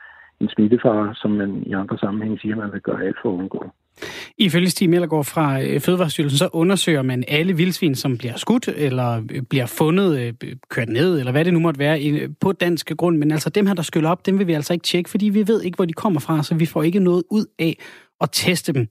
[0.42, 3.72] en smittefare, som man i andre sammenhænge siger, man vil gøre alt for at undgå.
[4.38, 9.66] Ifølge Stig Mellergaard fra Fødevarestyrelsen, så undersøger man alle vildsvin, som bliver skudt, eller bliver
[9.66, 10.36] fundet,
[10.70, 13.18] kørt ned, eller hvad det nu måtte være, på dansk grund.
[13.18, 15.48] Men altså dem her, der skyller op, dem vil vi altså ikke tjekke, fordi vi
[15.48, 17.78] ved ikke, hvor de kommer fra, så vi får ikke noget ud af
[18.22, 18.88] at teste dem.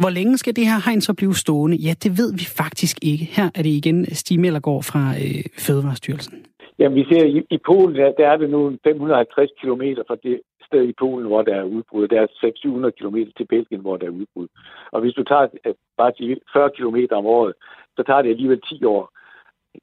[0.00, 1.76] Hvor længe skal det her hegn så blive stående?
[1.76, 3.24] Ja, det ved vi faktisk ikke.
[3.36, 6.46] Her er det igen Stig Mellergaard fra øh, Fødevarestyrelsen.
[6.78, 10.40] Jamen, vi ser i, i Polen, der, der er det nu 550 km fra det
[10.66, 12.08] sted i Polen, hvor der er udbrud.
[12.08, 14.48] Der er 600 km til Belgien, hvor der er udbrud.
[14.92, 16.12] Og hvis du tager øh, bare
[16.52, 17.54] 40 km om året,
[17.96, 19.10] så tager det alligevel 10 år,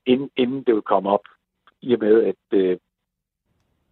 [0.05, 1.25] inden, inden det vil komme op.
[1.81, 2.77] I og med, at øh,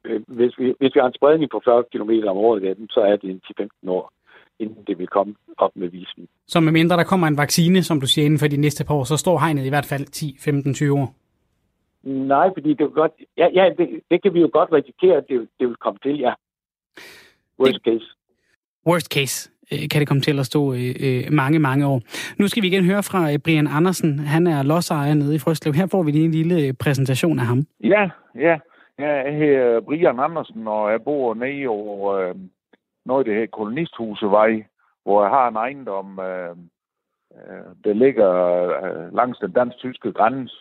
[0.06, 3.16] øh hvis, vi, hvis vi har en spredning på 40 km om året, så er
[3.16, 4.15] det 10-15 år
[4.60, 6.30] inden det vil komme op med visning.
[6.48, 8.96] Så med mindre der kommer en vaccine, som du siger, inden for de næste par
[8.96, 11.16] år, så står hegnet i hvert fald 10, 15, 20 år?
[12.04, 15.48] Nej, fordi det, godt, ja, ja, det, det kan vi jo godt risikere, at det,
[15.60, 16.34] det vil komme til, ja.
[17.60, 18.06] Worst det, case.
[18.88, 22.02] Worst case øh, kan det komme til at stå øh, øh, mange, mange år.
[22.40, 24.20] Nu skal vi igen høre fra øh, Brian Andersen.
[24.20, 25.74] Han er lodsejer nede i Frøslev.
[25.74, 27.64] Her får vi lige en lille præsentation af ham.
[27.84, 28.58] Ja, ja.
[29.00, 32.36] Jeg hedder Brian Andersen, og jeg bor nede over øh,
[33.06, 34.66] noget, det her Kolonisthusevej,
[35.04, 36.56] hvor jeg har en ejendom, øh,
[37.36, 38.32] øh, der ligger
[38.84, 40.56] øh, langs den dansk-tyske grænse,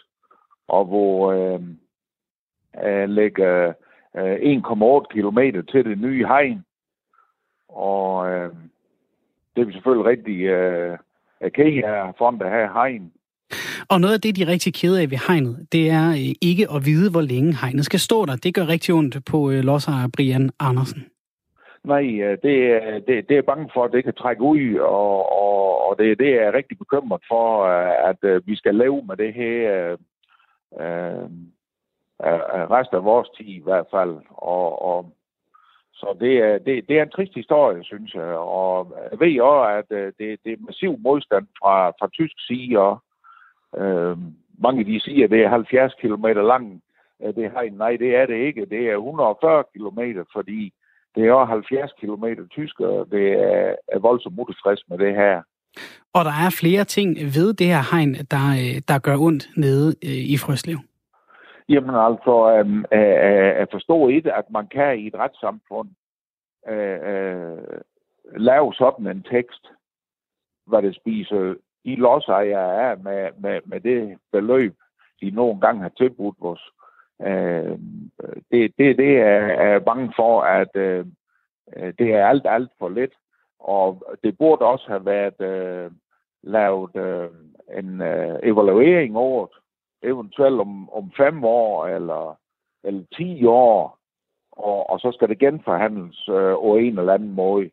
[0.68, 1.61] og hvor øh,
[2.74, 3.72] jeg ligger
[4.16, 5.38] øh, 1,8 km
[5.70, 6.64] til det nye hegn.
[7.68, 8.50] Og øh,
[9.57, 10.98] det er vi selvfølgelig rigtig øh,
[11.54, 13.12] ked af, for at have hegn.
[13.88, 16.70] Og noget af det, de er rigtig kede af ved hegnet, det er øh, ikke
[16.70, 18.37] at vide, hvor længe hegnet skal stå der.
[18.37, 21.13] Det gør rigtig ondt på øh, lodsejer Brian Andersen.
[21.85, 25.88] Nej, øh, det, det, det er bange for, at det kan trække ud, og, og,
[25.88, 29.16] og det, det er jeg rigtig bekymret for, øh, at, at vi skal leve med
[29.16, 29.97] det her
[30.81, 31.29] øh,
[32.70, 34.16] resten af vores tid i hvert fald.
[34.31, 35.12] Og, og,
[35.92, 38.35] så det er, det, det er en trist historie, synes jeg.
[38.37, 42.99] Og jeg ved også, at det, det er massiv modstand fra, fra tysk side, og
[43.77, 44.18] øh,
[44.59, 46.85] mange de siger, at det er 70 km langt.
[47.20, 48.66] Det har, nej, det er det ikke.
[48.66, 50.01] Det er 140 km,
[50.33, 50.73] fordi
[51.14, 55.42] det er også 70 km tysk, og det er, er voldsomt utilfreds med det her.
[56.12, 58.46] Og der er flere ting ved det her hegn, der,
[58.88, 60.79] der gør ondt nede øh, i Frøslev.
[61.68, 65.88] Jamen altså, øhm, øh, at forstå et, at man kan i et retssamfund
[66.68, 67.81] øh, øh,
[68.37, 69.64] lave sådan en tekst,
[70.66, 74.74] hvad det spiser i lodsejere er med, med, med det beløb,
[75.20, 76.62] de nogle gange har tilbudt vores
[77.22, 77.79] Øh,
[78.50, 81.07] det, det, det er jeg bange for, at øh,
[81.77, 83.12] øh, det er alt, alt for lidt.
[83.59, 85.90] Og det burde også have været øh,
[86.42, 87.31] lavet øh,
[87.79, 89.46] en øh, evaluering over
[90.03, 92.38] eventuelt om, om fem år eller,
[92.85, 93.98] eller ti år,
[94.53, 97.70] og, og så skal det genforhandles øh, over en eller anden måde.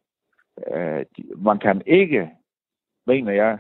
[0.74, 1.06] Øh,
[1.38, 2.30] man kan ikke,
[3.08, 3.58] mener jeg,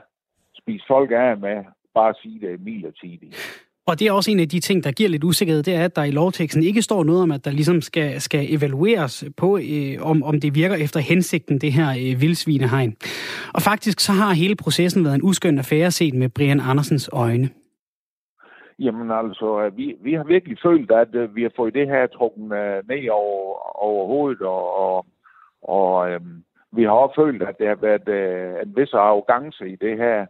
[0.58, 3.61] spise folk af med bare at sige det midlertidigt.
[3.88, 5.96] Og det er også en af de ting, der giver lidt usikkerhed, det er, at
[5.96, 10.10] der i lovteksten ikke står noget om, at der ligesom skal, skal evalueres på, øh,
[10.10, 12.96] om, om det virker efter hensigten, det her øh, vildsvinehegn.
[13.54, 17.50] Og faktisk så har hele processen været en uskøn affære set med Brian Andersens øjne.
[18.80, 22.44] Jamen altså, vi, vi har virkelig følt, at øh, vi har fået det her trukket
[22.44, 25.06] øh, ned over, over hovedet, og, og,
[25.62, 26.22] og øh,
[26.72, 30.26] vi har også følt, at det har været øh, en vis arrogance i det her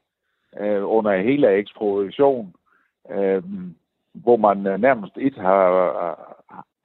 [0.60, 2.54] øh, under hele ekspropriationen
[3.10, 3.44] øh,
[4.14, 5.62] hvor man øh, nærmest ikke har,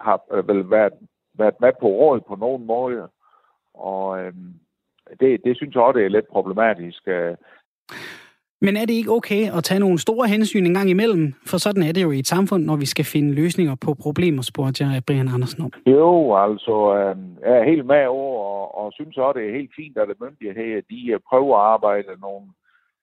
[0.00, 0.92] har øh, vel været,
[1.38, 3.08] været med på råd på nogen måde.
[3.74, 4.32] Og øh,
[5.20, 7.02] det, det synes jeg også, det er lidt problematisk.
[7.08, 7.36] Øh.
[8.60, 11.34] Men er det ikke okay at tage nogle store hensyn en gang imellem?
[11.46, 14.42] For sådan er det jo i et samfund, når vi skal finde løsninger på problemer,
[14.42, 15.72] spurgte jeg Brian Andersen om.
[15.86, 19.72] Jo, altså, øh, jeg er helt med over, og, og synes også, det er helt
[19.76, 22.46] fint, at myndigheder, de prøver at arbejde nogle,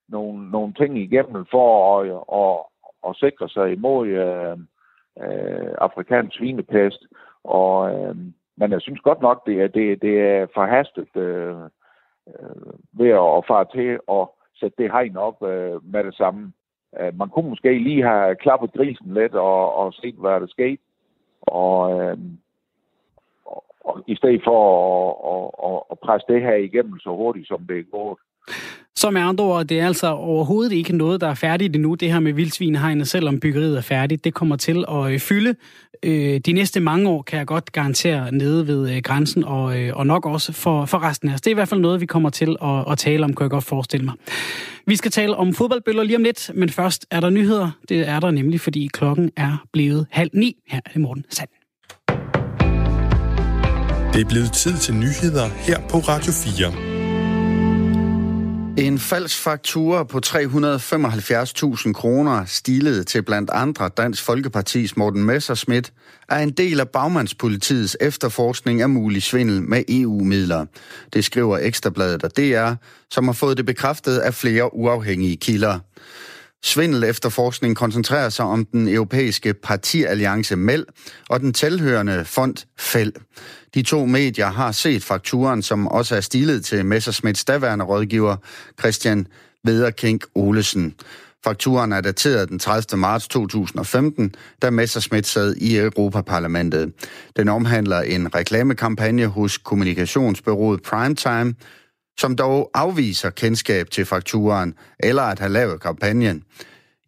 [0.08, 1.66] nogle, nogle ting igennem for
[2.00, 2.06] at,
[2.42, 2.73] at,
[3.08, 4.58] at sikre sig imod øh,
[5.22, 7.06] øh, afrikansk svinepest.
[7.44, 8.16] Og, øh,
[8.56, 11.56] men jeg synes godt nok, det er, det, det er forhastet øh,
[12.28, 16.52] øh, ved at fare til at sætte det hegn op øh, med det samme.
[17.00, 20.82] Øh, man kunne måske lige have klappet grisen lidt og, og set, hvad der skete.
[21.42, 22.18] Og, øh,
[23.44, 27.48] og, og i stedet for at, og, og, og presse det her igennem så hurtigt,
[27.48, 28.18] som det er gået.
[29.04, 32.12] Så med andre ord, det er altså overhovedet ikke noget, der er færdigt endnu, det
[32.12, 34.24] her med vildsvinhegnet, selvom byggeriet er færdigt.
[34.24, 35.54] Det kommer til at øh, fylde
[36.02, 39.96] øh, de næste mange år, kan jeg godt garantere, nede ved øh, grænsen, og, øh,
[39.96, 41.40] og nok også for, for resten af os.
[41.40, 43.50] Det er i hvert fald noget, vi kommer til at, at tale om, kan jeg
[43.50, 44.14] godt forestille mig.
[44.86, 47.70] Vi skal tale om fodboldbøller lige om lidt, men først er der nyheder.
[47.88, 50.56] Det er der nemlig, fordi klokken er blevet halv ni.
[50.68, 51.48] Her er det Morten Sand.
[54.12, 56.93] Det er blevet tid til nyheder her på Radio 4.
[58.78, 65.92] En falsk faktura på 375.000 kroner, stilet til blandt andre Dansk Folkepartis Morten Messerschmidt,
[66.28, 70.66] er en del af bagmandspolitiets efterforskning af mulig svindel med EU-midler.
[71.12, 72.72] Det skriver Ekstrabladet og DR,
[73.10, 75.78] som har fået det bekræftet af flere uafhængige kilder.
[76.64, 80.84] Svindel efterforskning koncentrerer sig om den europæiske partialliance MEL
[81.28, 83.12] og den tilhørende fond FEL.
[83.74, 88.36] De to medier har set fakturen, som også er stilet til Messersmiths daværende rådgiver
[88.80, 89.26] Christian
[89.64, 90.94] Vederkink Olesen.
[91.44, 93.00] Fakturen er dateret den 30.
[93.00, 96.92] marts 2015, da Messerschmidt sad i Europaparlamentet.
[97.36, 101.54] Den omhandler en reklamekampagne hos kommunikationsbyrået Primetime,
[102.18, 106.42] som dog afviser kendskab til fakturen eller at have lavet kampagnen.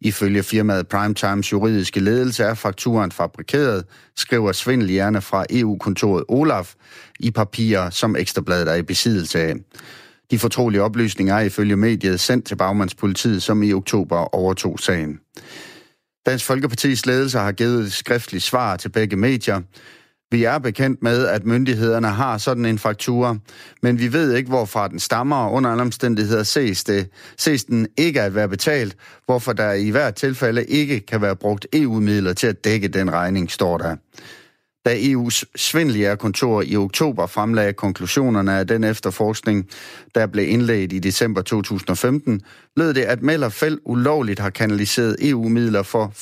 [0.01, 6.73] Ifølge firmaet Primetimes juridiske ledelse er fakturen fabrikeret, skriver svindelhjerne fra EU-kontoret Olaf
[7.19, 9.55] i papirer, som Ekstrabladet er i besiddelse af.
[10.31, 15.19] De fortrolige oplysninger er ifølge mediet sendt til bagmandspolitiet, som i oktober overtog sagen.
[16.25, 19.61] Dansk Folkepartis ledelse har givet et skriftligt svar til begge medier.
[20.31, 23.35] Vi er bekendt med, at myndighederne har sådan en faktura,
[23.81, 27.87] men vi ved ikke, hvorfra den stammer, og under alle omstændigheder ses, det, ses den
[27.97, 32.47] ikke at være betalt, hvorfor der i hvert tilfælde ikke kan være brugt EU-midler til
[32.47, 33.95] at dække den regning, står der.
[34.87, 35.43] Da EU's
[36.15, 39.69] kontor i oktober fremlagde konklusionerne af den efterforskning,
[40.15, 42.41] der blev indledt i december 2015,
[42.77, 46.13] lød det, at Mellerfeld ulovligt har kanaliseret EU-midler for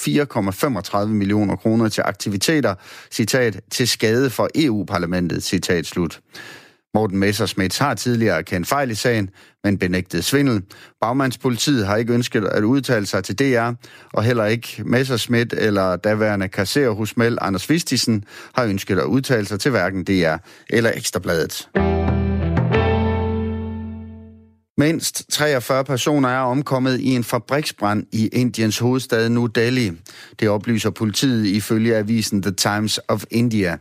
[1.03, 2.75] 4,35 millioner kroner til aktiviteter,
[3.11, 6.19] citat, til skade for EU-parlamentet, citat slut.
[6.95, 9.29] Morten Messersmith har tidligere kendt fejl i sagen,
[9.63, 10.61] men benægtet svindel.
[11.01, 13.71] Bagmandspolitiet har ikke ønsket at udtale sig til DR,
[14.13, 18.23] og heller ikke Messersmith eller daværende kasserer hos Mel Anders Vistisen
[18.55, 20.35] har ønsket at udtale sig til hverken DR
[20.69, 21.69] eller Ekstrabladet.
[24.77, 29.91] Mindst 43 personer er omkommet i en fabriksbrand i Indiens hovedstad New Delhi.
[30.39, 33.77] Det oplyser politiet ifølge avisen The Times of India.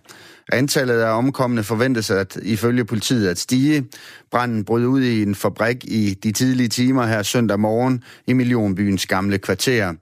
[0.53, 3.87] Antallet af omkomne forventes at ifølge politiet at stige.
[4.31, 9.07] Branden brød ud i en fabrik i de tidlige timer her søndag morgen i millionbyens
[9.07, 9.95] gamle kvarter.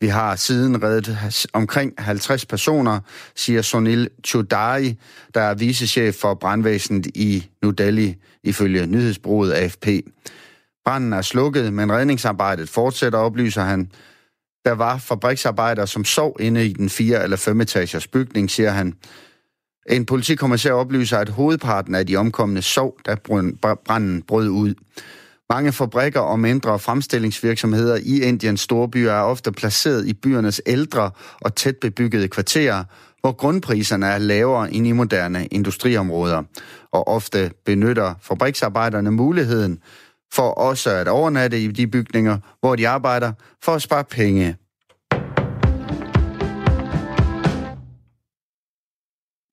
[0.00, 3.00] Vi har siden reddet omkring 50 personer,
[3.36, 4.98] siger Sonil Chodari,
[5.34, 9.86] der er vicechef for brandvæsenet i New Delhi, ifølge nyhedsbruget AFP.
[10.84, 13.90] Branden er slukket, men redningsarbejdet fortsætter, oplyser han.
[14.64, 18.94] Der var fabriksarbejdere, som sov inde i den fire- eller fem etagers bygning, siger han.
[19.90, 23.14] En politikommissær oplyser, at hovedparten af de omkomne sov, da
[23.84, 24.74] branden brød ud.
[25.50, 31.54] Mange fabrikker og mindre fremstillingsvirksomheder i Indiens storbyer er ofte placeret i byernes ældre og
[31.54, 32.84] tæt bebyggede kvarterer,
[33.20, 36.42] hvor grundpriserne er lavere end i moderne industriområder.
[36.92, 39.78] Og ofte benytter fabriksarbejderne muligheden
[40.32, 44.56] for også at overnatte i de bygninger, hvor de arbejder, for at spare penge.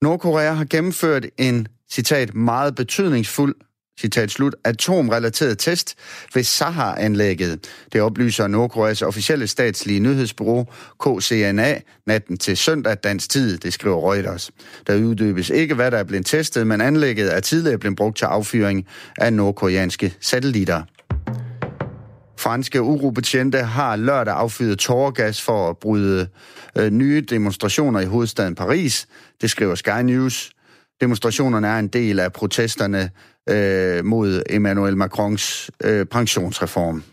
[0.01, 3.55] Nordkorea har gennemført en, citat, meget betydningsfuld
[3.99, 5.95] citat slut, atomrelateret test
[6.33, 7.69] ved Sahar-anlægget.
[7.93, 10.65] Det oplyser Nordkoreas officielle statslige nyhedsbureau
[10.99, 14.51] KCNA natten til søndag dansk tid, det skriver Reuters.
[14.87, 18.25] Der uddybes ikke, hvad der er blevet testet, men anlægget er tidligere blevet brugt til
[18.25, 20.83] affyring af nordkoreanske satellitter.
[22.39, 26.27] Franske urobetjente har lørdag affyret tårgas for at bryde
[26.77, 29.07] øh, nye demonstrationer i hovedstaden Paris.
[29.41, 30.51] Det skriver Sky News.
[31.01, 33.09] Demonstrationerne er en del af protesterne
[33.49, 37.03] øh, mod Emmanuel Macrons øh, pensionsreform.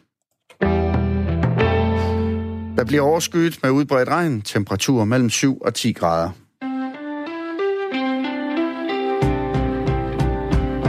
[2.77, 6.31] Der bliver overskyet med udbredt regn, temperatur mellem 7 og 10 grader.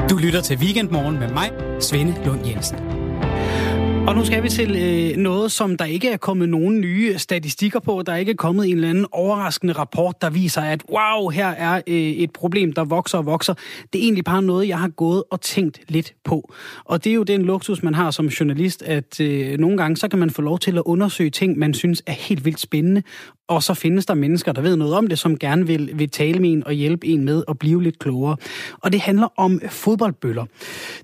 [0.10, 3.07] Du lytter til Weekendmorgen med mig, Svende Lund Jensen.
[4.08, 7.80] Og nu skal vi til øh, noget, som der ikke er kommet nogen nye statistikker
[7.80, 8.04] på.
[8.06, 11.82] Der er ikke kommet en eller anden overraskende rapport, der viser, at wow, her er
[11.88, 13.54] øh, et problem, der vokser og vokser.
[13.94, 16.54] Det er egentlig bare noget, jeg har gået og tænkt lidt på.
[16.86, 20.08] Og det er jo den luksus, man har som journalist, at øh, nogle gange, så
[20.08, 23.04] kan man få lov til at undersøge ting, man synes er helt vildt spændende
[23.48, 26.40] og så findes der mennesker, der ved noget om det, som gerne vil, vil tale
[26.40, 28.38] med en og hjælpe en med at blive lidt klogere.
[28.80, 30.46] Og det handler om fodboldbøller.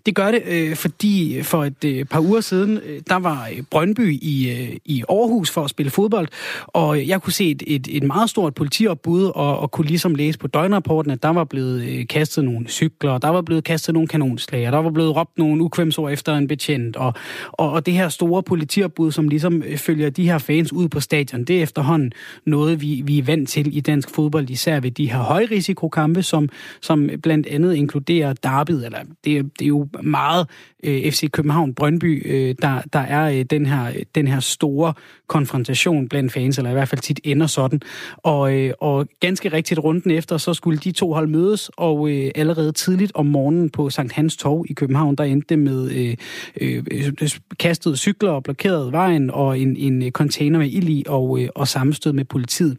[0.05, 3.63] Det gør det, øh, fordi for et øh, par uger siden, øh, der var øh,
[3.71, 6.27] Brøndby i, øh, i Aarhus for at spille fodbold,
[6.67, 10.39] og jeg kunne se et, et, et meget stort politiopbud, og, og kunne ligesom læse
[10.39, 14.07] på døgnrapporten, at der var blevet øh, kastet nogle cykler, der var blevet kastet nogle
[14.07, 17.13] kanonslag, der var blevet råbt nogle ukvemsord efter en betjent, og,
[17.51, 20.99] og, og det her store politiopbud, som ligesom øh, følger de her fans ud på
[20.99, 22.13] stadion, det er efterhånden
[22.45, 26.49] noget, vi, vi er vant til i dansk fodbold, især ved de her højrisikokampe, som,
[26.81, 30.47] som blandt andet inkluderer derbyet, eller det, det er jo meget
[30.83, 34.93] øh, FC København-Brøndby, øh, der, der er øh, den, her, øh, den her store
[35.27, 37.81] konfrontation blandt fans, eller i hvert fald tit ender sådan.
[38.17, 42.31] Og, øh, og ganske rigtigt runden efter, så skulle de to hold mødes, og øh,
[42.35, 46.15] allerede tidligt om morgenen på Sankt Hans Torv i København, der endte det med øh,
[46.61, 51.03] øh, øh, øh kastede cykler og blokerede vejen, og en, en container med ild i,
[51.07, 52.77] og, øh, og sammenstød med politiet.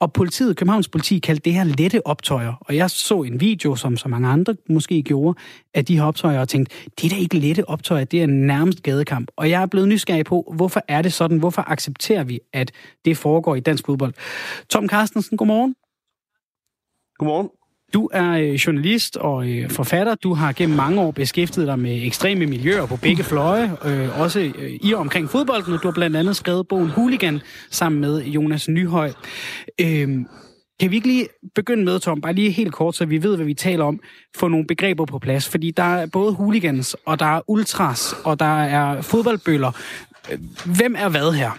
[0.00, 2.52] Og politiet, Københavns politi, kaldte det her lette optøjer.
[2.60, 5.38] Og jeg så en video, som så mange andre måske gjorde,
[5.74, 8.82] af de her optøjer, og tænkte, det er da ikke lette optøjer, det er nærmest
[8.82, 9.30] gadekamp.
[9.36, 11.38] Og jeg er blevet nysgerrig på, hvorfor er det sådan?
[11.38, 12.72] Hvorfor accepterer vi, at
[13.04, 14.14] det foregår i dansk fodbold?
[14.68, 15.74] Tom Carstensen, godmorgen.
[17.18, 17.48] Godmorgen.
[17.94, 20.14] Du er øh, journalist og øh, forfatter.
[20.14, 24.40] Du har gennem mange år beskæftiget dig med ekstreme miljøer på begge fløje, øh, også
[24.40, 25.72] øh, i og omkring fodbolden.
[25.72, 29.12] Du har blandt andet skrevet bogen Hooligan sammen med Jonas Nyhøj.
[29.80, 30.26] Øhm,
[30.80, 33.46] kan vi ikke lige begynde med, Tom, bare lige helt kort, så vi ved, hvad
[33.46, 34.00] vi taler om,
[34.36, 35.48] få nogle begreber på plads?
[35.48, 39.72] Fordi der er både hooligans, og der er ultras, og der er fodboldbøller.
[40.76, 41.50] Hvem er hvad her?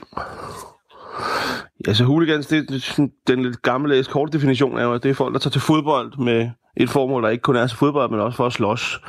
[1.88, 5.34] Altså hooligans, det, det, den lidt gammeldags korte definition er jo, at det er folk,
[5.34, 6.50] der tager til fodbold med
[6.80, 9.02] et formål, der ikke kun er til fodbold, men også for at slås.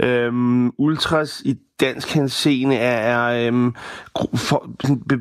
[0.00, 3.74] Øhm, ultras i dansk henseende er, er øhm,
[4.34, 4.70] for,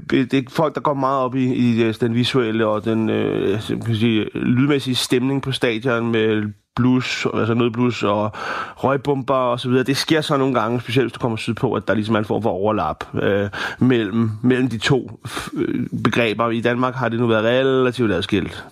[0.09, 3.61] det er folk, der går meget op i, i øh, den visuelle og den øh,
[3.85, 6.43] kan sige, lydmæssige stemning på stadion med
[6.75, 8.31] blues, altså noget blues og
[8.75, 9.83] røgbomber og så videre.
[9.83, 12.25] Det sker så nogle gange, specielt hvis du kommer sydpå, at der ligesom er en
[12.25, 15.19] form for overlap øh, mellem, mellem de to
[15.53, 16.49] øh, begreber.
[16.49, 18.65] I Danmark har det nu været relativt adskilt.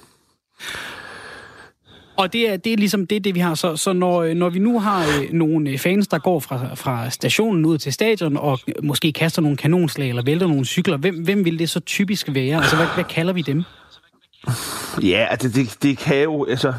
[2.15, 3.56] Og det er, det er ligesom det, det vi har.
[3.56, 6.76] Så, så når, øh, når vi nu har øh, nogle øh, fans, der går fra,
[6.76, 11.23] fra stationen ud til stadion, og måske kaster nogle kanonslag eller vælter nogle cykler, hvem,
[11.23, 12.58] hvem vil det så typisk være?
[12.58, 13.63] Altså, hvad, hvad kalder vi dem?
[15.01, 16.73] Ja, det, det, det kan jo, altså,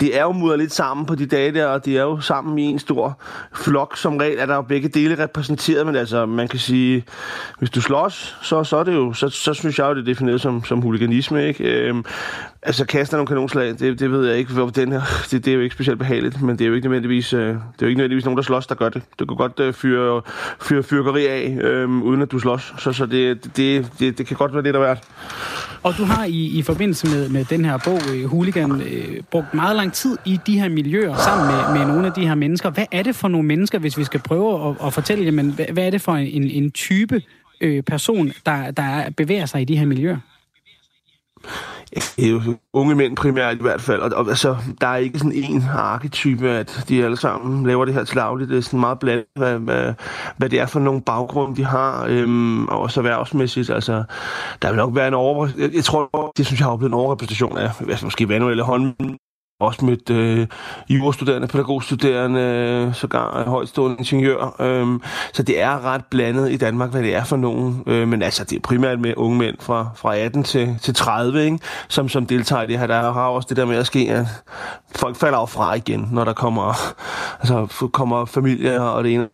[0.00, 2.58] det er jo mudret lidt sammen på de dage der, og det er jo sammen
[2.58, 3.20] i en stor
[3.54, 3.96] flok.
[3.96, 7.04] Som regel er der jo begge dele repræsenteret, men altså, man kan sige,
[7.58, 10.04] hvis du slås, så, så er det jo, så, så synes jeg jo, det er
[10.04, 11.64] defineret som, som huliganisme, ikke?
[11.64, 12.04] Øhm,
[12.62, 15.00] altså, kaster nogle kanonslag, det, det ved jeg ikke, hvor den her,
[15.30, 17.54] det, det er jo ikke specielt behageligt, men det er jo ikke nødvendigvis, øh, det
[17.54, 19.02] er jo ikke nødvendigvis nogen, der slås, der gør det.
[19.18, 20.22] Du kan godt øh, fyre,
[20.60, 24.36] fyre fyrkeri af, øh, uden at du slås, så, så det, det, det, det kan
[24.36, 24.98] godt være det, der værd.
[25.88, 29.54] Og du har i, i forbindelse med, med den her bog, øh, Hooligan, øh, brugt
[29.54, 32.70] meget lang tid i de her miljøer sammen med, med nogle af de her mennesker.
[32.70, 35.66] Hvad er det for nogle mennesker, hvis vi skal prøve at, at fortælle, jamen, hvad,
[35.72, 37.22] hvad er det for en, en type
[37.60, 40.16] øh, person, der, der bevæger sig i de her miljøer?
[42.22, 45.64] Øh, unge mænd primært i hvert fald, og, og altså, der er ikke sådan en
[45.74, 48.50] arketype, at de alle sammen laver det her til lavligt.
[48.50, 49.94] Det er sådan meget blandet, hvad, hvad,
[50.36, 53.70] hvad det er for nogle baggrund, de har, øhm, og også erhvervsmæssigt.
[53.70, 54.04] Altså,
[54.62, 55.48] der vil nok være en over...
[55.58, 58.94] Jeg, jeg tror, det synes jeg har oplevet en overrepræsentation af, altså, måske manuelle hånd,
[59.60, 60.46] også mødt øh,
[60.88, 64.56] jurastuderende, pædagogstuderende, øh, sågar højtstående ingeniør.
[64.60, 65.00] Øh,
[65.32, 67.82] så det er ret blandet i Danmark, hvad det er for nogen.
[67.86, 71.44] Øh, men altså, det er primært med unge mænd fra, fra 18 til, til 30,
[71.44, 71.58] ikke?
[71.88, 72.86] Som, som deltager i det her.
[72.86, 74.26] Der har også det der med at ske, at
[74.96, 76.74] folk falder af fra igen, når der kommer,
[77.40, 79.28] altså, kommer familier og det ene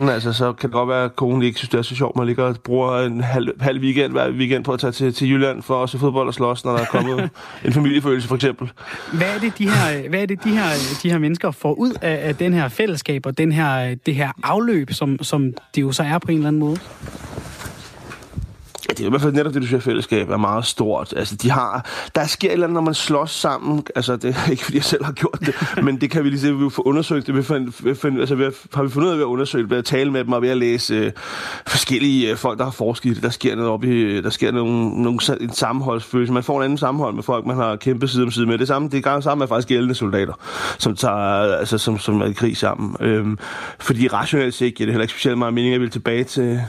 [0.00, 2.16] Altså, så kan det godt være, at konen ikke synes, det er så sjovt.
[2.16, 5.30] Man ligger og bruger en halv, halv weekend hver weekend på at tage til, til
[5.30, 7.30] Jylland for at se fodbold og slås, når der er kommet
[7.64, 8.72] en familiefølelse, for eksempel.
[9.12, 10.64] Hvad er det, de her, hvad er det, de her,
[11.02, 14.32] de her mennesker får ud af, af den her fællesskab og den her, det her
[14.42, 16.78] afløb, som, som det jo så er på en eller anden måde?
[18.90, 21.14] Det er i hvert fald netop det, du siger, fællesskab er meget stort.
[21.16, 23.84] Altså, de har, der sker et eller andet, når man slås sammen.
[23.94, 26.40] Altså, det er ikke, fordi jeg selv har gjort det, men det kan vi lige
[26.40, 27.36] se, vi få undersøgt det.
[27.36, 29.84] Vi find, find, altså, vi har, vi fundet ud af ved at undersøge ved at
[29.84, 31.12] tale med dem og ved at læse øh,
[31.66, 33.22] forskellige øh, folk, der har forsket i det.
[33.22, 36.32] Der sker noget op i, der sker nogle, nogle, en sammenholdsfølelse.
[36.32, 38.58] Man får en anden sammenhold med folk, man har kæmpet side om side med.
[38.58, 40.32] Det samme, det er samme med faktisk gældende soldater,
[40.78, 42.96] som, tager, altså, som, som er i krig sammen.
[43.00, 43.38] Øhm,
[43.78, 46.60] fordi rationelt set giver det heller ikke specielt meget mening at ville tilbage til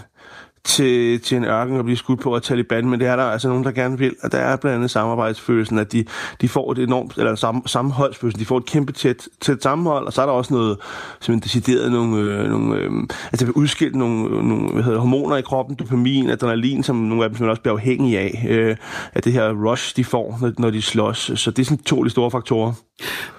[0.66, 3.48] til, til en ørken og blive skudt på af Taliban, men det er der altså
[3.48, 6.06] nogen, der gerne vil, og der er blandt andet samarbejdsfølelsen, at de,
[6.42, 10.14] de får et enormt, eller sam, sammenholdsfølelsen, de får et kæmpe tæt, tæt sammenhold, og
[10.14, 10.78] så er der også noget,
[11.22, 12.92] simpelthen decideret nogle, øh, nogle øh,
[13.32, 17.50] altså udskilt nogle, nogle hvad hedder, hormoner i kroppen, dopamin, adrenalin, som nogle af dem
[17.50, 18.76] også bliver afhængige af, øh,
[19.16, 21.32] af det her rush, de får, når, når de slås.
[21.36, 22.74] Så det er sådan to store faktorer.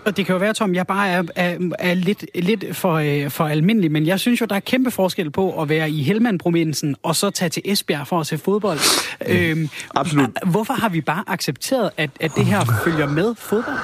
[0.05, 3.31] Og det kan jo være, Tom, jeg bare er, er, er lidt, lidt for, øh,
[3.31, 6.97] for almindelig, men jeg synes jo, der er kæmpe forskel på at være i Helmand-provinsen
[7.03, 8.79] og så tage til Esbjerg for at se fodbold.
[9.21, 9.33] Mm.
[9.33, 10.31] Øhm, Absolut.
[10.47, 13.79] Hvorfor har vi bare accepteret, at, at det her følger med fodbold?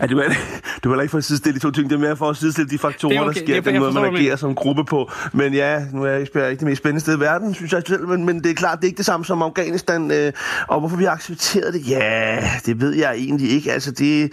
[0.00, 0.22] Ja, det var,
[0.82, 2.70] det var ikke for at sidestille de to ting, det er mere for at sidestille
[2.70, 5.10] de faktorer, okay, der sker, den måde, man agerer som gruppe på.
[5.32, 8.08] Men ja, nu er Esbjerg ikke det mest spændende sted i verden, synes jeg selv,
[8.08, 10.10] men, men det er klart, det er ikke det samme som Afghanistan.
[10.10, 10.32] Øh,
[10.68, 11.88] og hvorfor vi har accepteret det?
[11.88, 13.72] Ja, det ved jeg egentlig ikke.
[13.72, 14.32] Altså, det,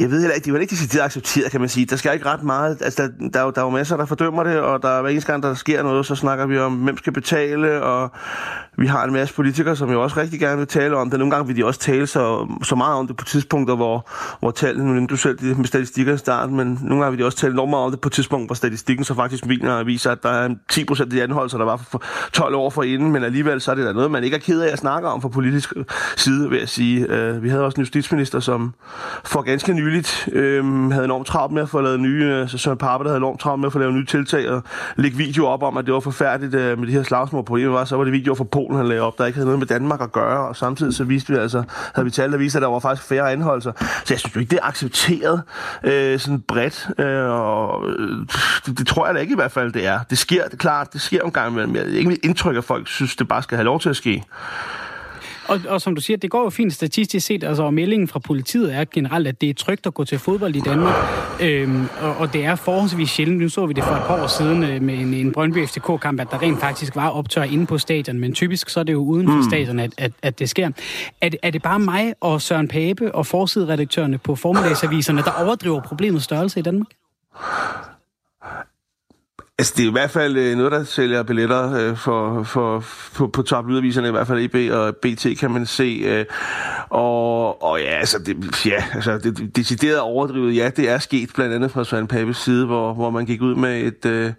[0.00, 1.86] jeg ved heller ikke, de var ikke decideret accepteret, kan man sige.
[1.86, 2.82] Der skal ikke ret meget.
[2.82, 5.10] Altså, der, der, er der er jo masser, der fordømmer det, og der er hver
[5.10, 8.10] eneste gang, der sker noget, så snakker vi om, hvem skal betale, og
[8.78, 11.18] vi har en masse politikere, som jo også rigtig gerne vil tale om det.
[11.18, 14.50] Nogle gange vil de også tale så, så meget om det på tidspunkter, hvor, hvor
[14.50, 17.38] tallene, nu du selv det med statistikker i starten, men nogle gange vil de også
[17.38, 20.28] tale enormt meget om det på tidspunkt, hvor statistikken så faktisk viser, viser at der
[20.30, 23.60] er 10 procent af de anholdelser, der var for 12 år for inden, men alligevel
[23.60, 25.72] så er det da noget, man ikke er ked af at snakke om fra politisk
[26.16, 27.06] side, vil jeg sige.
[27.08, 28.74] Øh, vi havde også en justitsminister, som
[29.24, 33.04] for ganske nyligt øh, havde enormt travlt med at få lavet nye, altså Søren Pape,
[33.04, 34.62] der havde enormt travlt med at få lavet nye tiltag og
[34.96, 37.44] lægge video op om, at det var forfærdeligt øh, med de her slagsmål.
[37.44, 39.58] Problemet var, så var det videoer fra Polen, han lagde op, der ikke havde noget
[39.58, 41.62] med Danmark at gøre, og samtidig så viste vi altså,
[41.94, 43.72] havde vi talt, der viste, at der var faktisk færre anholdelser.
[43.78, 45.42] Så jeg synes jo ikke, det er accepteret
[45.84, 48.26] øh, sådan bredt, øh, og øh,
[48.66, 50.00] det, det, tror jeg da ikke i hvert fald, det er.
[50.10, 51.74] Det sker, det er klart, det sker en gang imellem.
[51.74, 53.96] Jeg har ikke mit indtryk, at folk synes, det bare skal have lov til at
[53.96, 54.24] ske.
[55.52, 58.18] Og, og som du siger, det går jo fint statistisk set, altså og meldingen fra
[58.18, 60.94] politiet er generelt, at det er trygt at gå til fodbold i Danmark,
[61.42, 63.40] øhm, og, og det er forholdsvis sjældent.
[63.40, 66.20] Nu så vi det for et par år siden øh, med en, en Brøndby FCK-kamp,
[66.20, 68.98] at der rent faktisk var optør inde på stadion, men typisk så er det jo
[68.98, 69.42] uden for mm.
[69.42, 70.70] stadion, at, at, at det sker.
[71.20, 75.80] Er det, er det bare mig og Søren Pape og forsideredaktørerne på formiddagsaviserne, der overdriver
[75.80, 76.88] problemets størrelse i Danmark?
[79.58, 83.26] Altså, det er i hvert fald øh, noget, der sælger billetter øh, for, for, for,
[83.26, 86.02] på toplyderaviserne, i hvert fald EB og BT, kan man se.
[86.04, 86.24] Øh,
[86.90, 91.54] og, og ja, altså, det, ja, altså, det, decideret overdrivet, ja, det er sket blandt
[91.54, 94.32] andet fra Søren Papes side, hvor, hvor man gik ud med et, øh,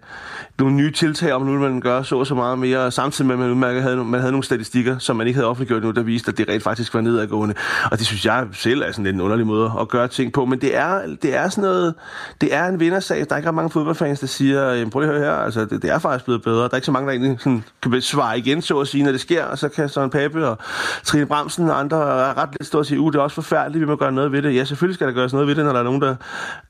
[0.58, 3.50] nogle nye tiltag om, nu man gør så så meget mere, samtidig med, at man
[3.50, 6.38] udmærket havde, man havde nogle statistikker, som man ikke havde offentliggjort nu, der viste, at
[6.38, 7.54] det rent faktisk var nedadgående.
[7.90, 10.44] Og det synes jeg selv er sådan en underlig måde at gøre ting på.
[10.44, 11.94] Men det er, det er sådan noget,
[12.40, 13.18] det er en vindersag.
[13.18, 15.90] Der er ikke ret mange fodboldfans, der siger, prøv lige hør her, altså det, det,
[15.90, 16.62] er faktisk blevet bedre.
[16.62, 19.12] Der er ikke så mange, der egentlig sådan, kan svare igen, så at sige, når
[19.12, 19.44] det sker.
[19.44, 20.58] Og så kan Søren Pape og
[21.04, 23.80] Trine Bremsen og andre er ret lidt stå og sige, uh, det er også forfærdeligt,
[23.80, 24.54] vi må gøre noget ved det.
[24.54, 26.16] Ja, selvfølgelig skal der gøres noget ved det, når der er nogen, der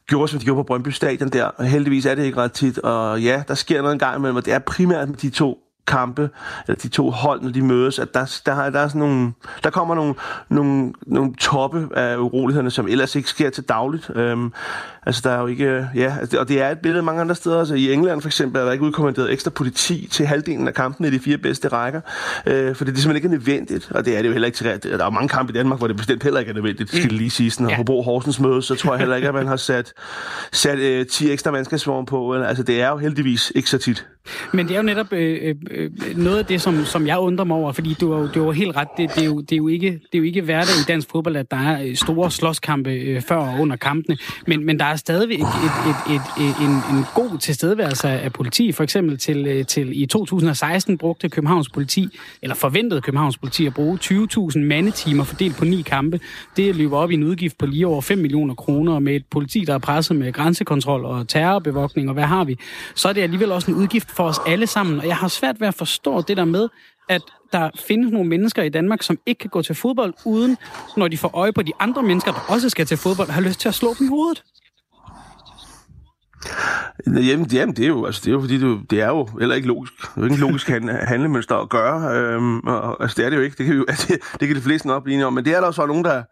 [0.07, 1.63] gjorde, som de gjorde på Brøndby Stadion der.
[1.63, 2.79] Heldigvis er det ikke ret tit.
[2.79, 5.64] Og ja, der sker noget en gang imellem, og det er primært med de to
[5.87, 6.31] kampe,
[6.69, 9.33] eller de to hold, når de mødes, at der, der, der, er sådan nogle,
[9.65, 10.15] der kommer nogle,
[10.49, 14.11] nogle, nogle toppe af urolighederne, som ellers ikke sker til dagligt.
[14.15, 14.53] Øhm,
[15.07, 15.89] altså, der er jo ikke...
[15.95, 17.59] Ja, altså, og det er et billede mange andre steder.
[17.59, 21.09] Altså, I England for eksempel er der ikke udkommanderet ekstra politi til halvdelen af kampene
[21.09, 22.01] i de fire bedste rækker,
[22.47, 24.93] øh, fordi det simpelthen ikke er nødvendigt, og det er det jo heller ikke til
[24.99, 27.13] Der er mange kampe i Danmark, hvor det bestemt heller ikke er nødvendigt, skal det
[27.13, 27.63] lige sige.
[27.63, 27.77] Når ja.
[27.77, 29.93] Hobro Horsens møde, så tror jeg heller ikke, at man har sat,
[30.53, 32.35] sat øh, 10 ekstra mandskabsvogne på.
[32.35, 34.07] Altså, det er jo heldigvis ikke så tit.
[34.53, 37.57] Men det er jo netop øh, øh, noget af det, som, som jeg undrer mig
[37.57, 39.91] over, fordi du har, jo helt ret, det, det, er jo, det, er jo ikke,
[39.91, 43.23] det er jo ikke hverdag i dansk fodbold, at der er øh, store slåskampe øh,
[43.23, 44.17] før og under kampene,
[44.47, 48.73] men, men der er stadigvæk et, et, et, et, en, en god tilstedeværelse af politi.
[48.73, 52.09] For eksempel til, øh, til i 2016 brugte Københavns politi,
[52.43, 56.21] eller forventede Københavns politi at bruge 20.000 mandetimer fordelt på ni kampe.
[56.57, 59.65] Det løber op i en udgift på lige over 5 millioner kroner, med et politi,
[59.65, 62.59] der er presset med grænsekontrol og terrorbevogtning, og hvad har vi?
[62.95, 64.99] Så er det alligevel også en udgift for os alle sammen.
[64.99, 66.69] Og jeg har svært ved forstår det der med,
[67.09, 70.57] at der findes nogle mennesker i Danmark, som ikke kan gå til fodbold, uden,
[70.97, 73.61] når de får øje på de andre mennesker, der også skal til fodbold, har lyst
[73.61, 74.43] til at slå dem i hovedet.
[77.07, 79.55] Jamen, jamen, det er jo, altså, det er jo fordi, det, det er jo heller
[79.55, 79.93] ikke logisk.
[79.97, 80.69] Det er jo ikke en logisk
[81.13, 82.17] handlemønster at gøre.
[82.17, 83.57] Øhm, og, altså, det er det jo ikke.
[83.59, 85.33] Det kan, jo, altså, det kan de fleste nok blive om.
[85.33, 86.23] Men det er der også nogen, der,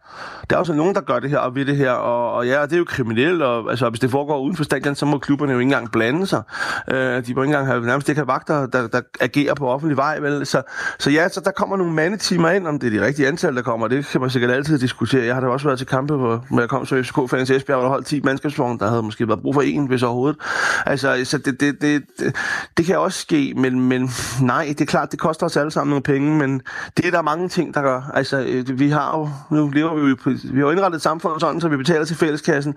[0.51, 1.93] der er også nogen, der gør det her og ved det her.
[1.93, 3.43] Og, og ja, det er jo kriminelt.
[3.43, 6.27] Og, altså, hvis det foregår uden for stadion, så må klubberne jo ikke engang blande
[6.27, 6.43] sig.
[6.91, 9.97] Øh, de må ikke engang have, nærmest ikke have vagter, der, der agerer på offentlig
[9.97, 10.19] vej.
[10.19, 10.47] Vel?
[10.47, 10.63] Så,
[10.99, 13.63] så ja, så der kommer nogle mandetimer ind, om det er de rigtige antal, der
[13.63, 13.89] kommer.
[13.89, 15.25] Det kan man sikkert altid diskutere.
[15.25, 17.85] Jeg har da også været til kampe, hvor jeg kom så FCK-fans i Esbjerg, hvor
[17.85, 18.79] der holdt 10 mandskabsvogne.
[18.79, 20.41] Der havde måske været brug for en, hvis overhovedet.
[20.87, 22.37] Altså, så det, det, det, det,
[22.77, 25.91] det kan også ske, men, men nej, det er klart, det koster os alle sammen
[25.91, 26.61] nogle penge, men
[26.97, 28.11] det er der mange ting, der gør.
[28.15, 31.61] Altså, øh, vi har jo, nu lever vi jo, vi har jo indrettet samfundet sådan,
[31.61, 32.75] så vi betaler til fælleskassen,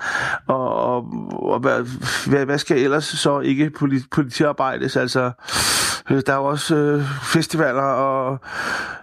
[0.48, 4.98] og, og, og hvad, hvad skal ellers så ikke politi- politiarbejdes?
[4.98, 5.32] Altså,
[6.10, 8.40] øh, der er jo også øh, festivaler, og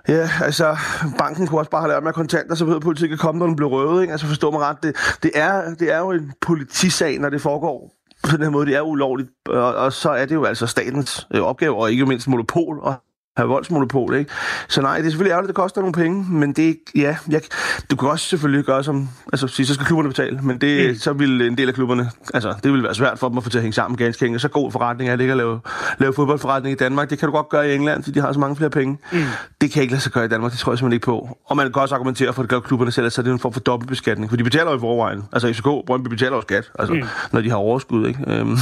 [0.09, 0.77] ja, altså,
[1.19, 3.57] banken kunne også bare have lavet med kontanter, så ved politiet kan komme, når den
[3.57, 4.13] bliver røvet, ikke?
[4.13, 7.95] Altså, forstå mig ret, det, det, er, det er jo en politisag, når det foregår
[8.23, 11.29] på den her måde, det er ulovligt, og, og så er det jo altså statens
[11.35, 12.95] øh, opgave, og ikke mindst monopol, og
[13.37, 14.31] have voldsmonopol, ikke?
[14.69, 17.43] Så nej, det er selvfølgelig ærgerligt, det koster nogle penge, men det ja, jeg,
[17.91, 20.97] du kan også selvfølgelig gøre som, altså sige, så skal klubberne betale, men det, mm.
[20.97, 23.51] så vil en del af klubberne, altså det vil være svært for dem at få
[23.51, 24.43] til at hænge sammen ganske enkelt.
[24.43, 25.61] Så god forretning er det ikke at lave,
[25.99, 27.11] lave fodboldforretning i Danmark.
[27.11, 28.99] Det kan du godt gøre i England, fordi de har så mange flere penge.
[29.13, 29.19] Mm.
[29.61, 31.39] Det kan ikke lade sig gøre i Danmark, det tror jeg simpelthen ikke på.
[31.47, 33.39] Og man kan også argumentere for, at det gør klubberne selv, så det er en
[33.39, 35.23] form for dobbeltbeskatning, for de betaler jo i forvejen.
[35.33, 37.03] Altså FCK, Brøndby betaler jo skat, altså, mm.
[37.33, 38.21] når de har overskud, ikke?
[38.27, 38.57] Øhm,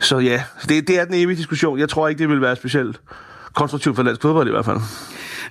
[0.00, 1.78] så ja, det, det er den evige diskussion.
[1.78, 3.00] Jeg tror ikke, det vil være specielt
[3.58, 4.78] konstruktivt for dansk fodbold i hvert fald.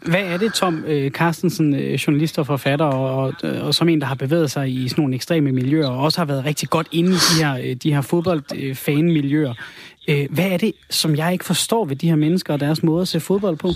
[0.01, 4.07] Hvad er det, Tom øh, Carstensen, øh, journalist og forfatter, og, og, som en, der
[4.07, 7.09] har bevæget sig i sådan nogle ekstreme miljøer, og også har været rigtig godt inde
[7.09, 9.53] i de her, øh, de her fodboldfanmiljøer.
[10.29, 13.07] Hvad er det, som jeg ikke forstår ved de her mennesker og deres måde at
[13.07, 13.71] se fodbold på?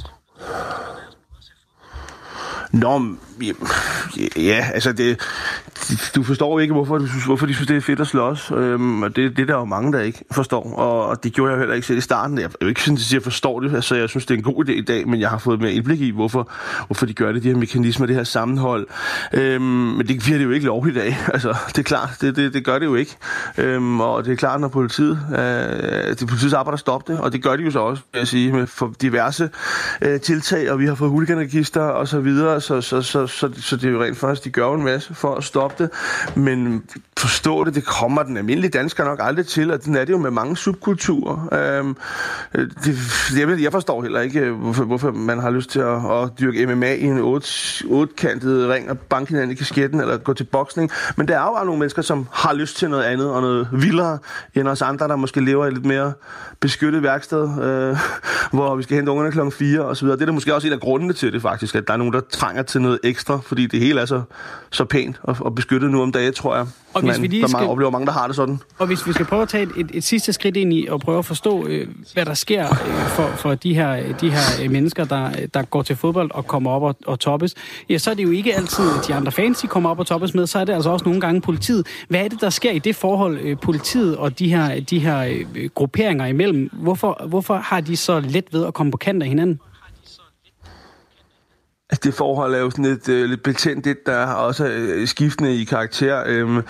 [2.71, 3.01] Nå,
[4.37, 5.19] ja, altså det,
[6.15, 8.51] du forstår ikke, hvorfor, du, synes, hvorfor de synes, det er fedt at slås.
[8.51, 10.73] Øhm, og det, det er der jo mange, der ikke forstår.
[10.73, 12.37] Og, og det gjorde jeg heller ikke selv i starten.
[12.37, 14.65] Jeg er ikke sådan, at jeg forstår det, altså jeg synes, det er en god
[14.65, 16.49] idé i dag, men jeg har fået mere indblik i, hvorfor,
[16.87, 18.87] hvorfor de gør det, de her mekanismer, det her sammenhold.
[19.33, 21.17] Øhm, men det bliver det jo ikke lovligt af.
[21.33, 23.17] Altså, det er klart, det, det, det gør det jo ikke.
[23.57, 27.33] Øhm, og det er klart, når politiet, øh, det politiets arbejde at stoppe det, og
[27.33, 29.49] det gør de jo så også, vil jeg sige, med for diverse
[30.01, 33.75] øh, tiltag, og vi har fået huliganregister og så videre, så, så, så, så, så
[33.75, 35.89] det er jo rent faktisk, de gør en masse for at stoppe det,
[36.35, 36.83] men
[37.21, 40.17] forstå det, det kommer den almindelige dansker nok aldrig til, og den er det jo
[40.17, 41.49] med mange subkulturer.
[41.51, 41.97] Øhm,
[42.55, 42.97] øh, det,
[43.39, 46.75] jeg, jeg forstår heller ikke, øh, hvorfor, hvorfor man har lyst til at, at dyrke
[46.75, 50.91] MMA i en ot kantet ring og banke hinanden i kasketten, eller gå til boksning,
[51.15, 53.67] men der er jo bare nogle mennesker, som har lyst til noget andet og noget
[53.71, 54.17] vildere
[54.55, 56.13] end os andre, der måske lever i lidt mere
[56.59, 57.97] beskyttet værksted, øh,
[58.57, 60.17] hvor vi skal hente ungerne klokken 4 og så videre.
[60.17, 62.13] Det er da måske også en af grundene til det faktisk, at der er nogen,
[62.13, 64.21] der trænger til noget ekstra, fordi det hele er så,
[64.71, 66.67] så pænt og, og beskyttet nu om dagen, tror jeg.
[66.93, 67.61] Og hvis Man, vi lige skal...
[67.61, 68.59] der oplever mange, der har det sådan.
[68.77, 70.99] Og hvis vi skal prøve at tage et, et, et sidste skridt ind i og
[70.99, 74.71] prøve at forstå, øh, hvad der sker øh, for, for de her, de her øh,
[74.71, 77.55] mennesker, der, der går til fodbold og kommer op og, og toppes,
[77.89, 80.33] ja, så er det jo ikke altid de andre fans, de kommer op og toppes
[80.33, 81.87] med, så er det altså også nogle gange politiet.
[82.07, 85.19] Hvad er det, der sker i det forhold, øh, politiet og de her, de her
[85.55, 86.69] øh, grupperinger imellem?
[86.73, 89.59] Hvorfor, hvorfor har de så let ved at komme på kant af hinanden?
[91.91, 95.07] Altså, det forhold er jo sådan lidt, øh, lidt betændt, det der er også øh,
[95.07, 96.63] skiftende i karakter, øh,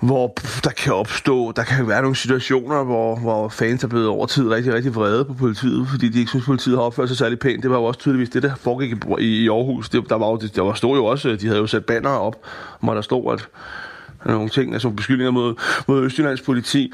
[0.00, 0.34] hvor
[0.64, 4.48] der kan opstå, der kan være nogle situationer, hvor, hvor fans er blevet over tid
[4.48, 7.62] rigtig, rigtig vrede på politiet, fordi de ikke synes, politiet har opført sig særlig pænt.
[7.62, 9.88] Det var jo også tydeligvis det, der foregik i, i Aarhus.
[9.88, 12.10] Det, der var jo, der var, stod jo også, øh, de havde jo sat banner
[12.10, 12.36] op,
[12.80, 13.48] hvor der stod, at
[14.24, 15.54] nogle ting, altså beskyldninger mod,
[15.86, 16.92] mod Østjyllands politi.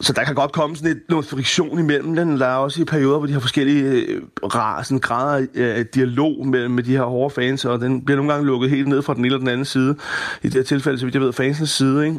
[0.00, 2.40] Så der kan godt komme sådan lidt noget friktion imellem den.
[2.40, 6.70] Der er også i perioder, hvor de har forskellige øh, rasen, grader af dialog mellem
[6.70, 9.20] med de her hårde fans, og den bliver nogle gange lukket helt ned fra den
[9.20, 9.96] ene eller den anden side.
[10.42, 12.18] I det her tilfælde, så vidt jeg ved, fansens side, ikke?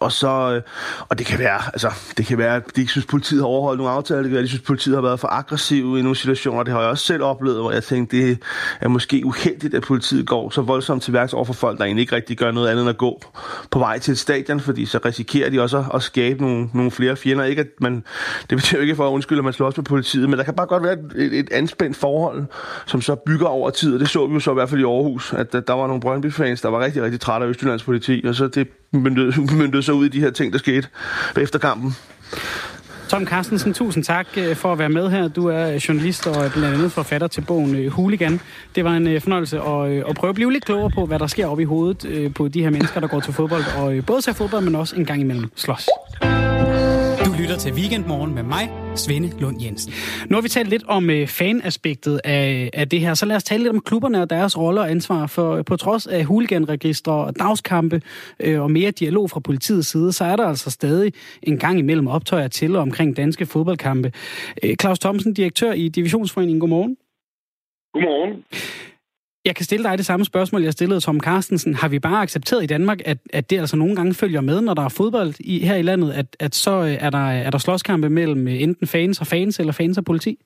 [0.00, 0.62] Og så, øh,
[1.08, 3.46] og det kan være, altså, det kan være, at de ikke synes, at politiet har
[3.46, 4.22] overholdt nogle aftaler.
[4.22, 6.62] Det kan være, at de synes, at politiet har været for aggressiv i nogle situationer.
[6.62, 8.38] Det har jeg også selv oplevet, hvor jeg tænkte, det
[8.80, 12.02] er måske uheldigt, at politiet går så voldsomt til værks over for folk, der egentlig
[12.02, 13.20] ikke rigtig gør noget andet end at gå
[13.70, 17.16] på vej til et stadion, fordi så risikerer de også at, skabe nogle, nogle flere
[17.16, 17.44] fjender.
[17.44, 18.04] Ikke at man,
[18.50, 20.66] det betyder ikke for at undskylde, at man slås med politiet, men der kan bare
[20.66, 22.44] godt være et, et anspændt forhold,
[22.86, 24.84] som så bygger over tid, og det så vi jo så i hvert fald i
[24.84, 28.34] Aarhus, at der var nogle Brøndby-fans, der var rigtig, rigtig trætte af Østjyllands politi, og
[28.34, 28.68] så det
[29.58, 30.88] myndede sig ud i de her ting, der skete
[31.36, 31.96] efter kampen.
[33.08, 35.28] Tom Carstensen, tusind tak øh, for at være med her.
[35.28, 38.40] Du er øh, journalist og øh, blandt andet forfatter til bogen Hooligan.
[38.74, 41.46] Det var en fornøjelse at, at prøve at blive lidt klogere på, hvad der sker
[41.46, 44.64] oppe i hovedet på de her mennesker, der går til fodbold, og både ser fodbold,
[44.64, 45.88] men også en gang imellem slås
[47.26, 49.92] du lytter til Weekendmorgen med mig, Svende Lund Jensen.
[50.30, 53.44] Nu har vi talt lidt om øh, fanaspektet af, af det her, så lad os
[53.44, 55.26] tale lidt om klubberne og deres rolle og ansvar.
[55.26, 58.02] For øh, på trods af huliganregistre og dagskampe
[58.40, 61.12] øh, og mere dialog fra politiets side, så er der altså stadig
[61.42, 64.12] en gang imellem optøjer til og omkring danske fodboldkampe.
[64.62, 66.96] Øh, Claus Thomsen, direktør i Divisionsforeningen, godmorgen.
[67.92, 68.44] Godmorgen.
[69.48, 71.74] Jeg kan stille dig det samme spørgsmål, jeg stillede Tom Carstensen.
[71.74, 74.74] Har vi bare accepteret i Danmark, at, at det altså nogle gange følger med, når
[74.74, 77.58] der er fodbold i, her i landet, at, at så øh, er der, er der
[77.58, 80.38] slåskampe mellem øh, enten fans og fans, eller fans og politi?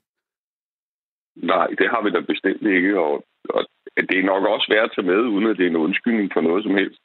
[1.36, 3.24] Nej, det har vi da bestemt ikke, og,
[3.57, 3.62] og
[4.09, 6.40] det er nok også værd at tage med, uden at det er en undskyldning for
[6.40, 7.01] noget som helst,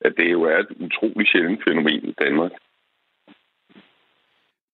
[0.00, 2.52] at det jo er et utroligt sjældent fænomen i Danmark.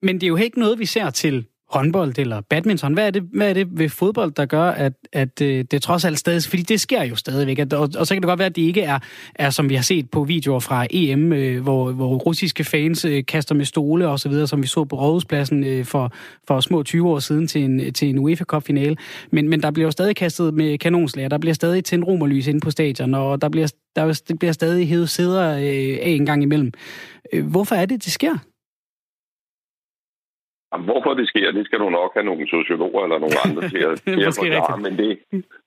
[0.03, 2.95] Men det er jo ikke noget, vi ser til håndbold eller badminton?
[2.95, 6.05] Hvad er det, hvad er det ved fodbold, der gør, at, at øh, det trods
[6.05, 6.43] alt stadig...
[6.43, 8.63] Fordi det sker jo stadigvæk, at, og, og så kan det godt være, at det
[8.63, 8.99] ikke er,
[9.35, 13.25] er som vi har set på videoer fra EM, øh, hvor, hvor russiske fans øh,
[13.29, 16.13] kaster med stole og så videre, som vi så på Rådhuspladsen øh, for,
[16.49, 18.97] for små 20 år siden til en, til en UEFA Cup-finale.
[19.31, 22.61] Men, men der bliver jo stadig kastet med kanonslager, der bliver stadig tændt romerlys inde
[22.61, 26.73] på stadion, og der bliver, der, bliver stadig hævet sæder øh, af en gang imellem.
[27.33, 28.39] Øh, hvorfor er det, det sker?
[30.73, 33.83] Jamen, hvorfor det sker, det skal du nok have nogle sociologer eller nogle andre til
[33.91, 35.11] at, til at forklare, men det,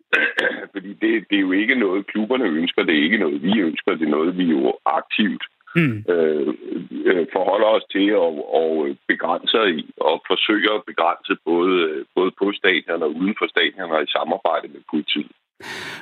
[0.74, 3.92] fordi det, det er jo ikke noget, klubberne ønsker, det er ikke noget, vi ønsker,
[3.96, 5.44] det er noget, vi jo aktivt
[5.76, 5.98] mm.
[6.14, 6.48] øh,
[7.10, 12.52] øh, forholder os til og, og begrænser i, og forsøger at begrænse både, både på
[12.60, 15.36] stadion og uden for stadion og i samarbejde med politiet.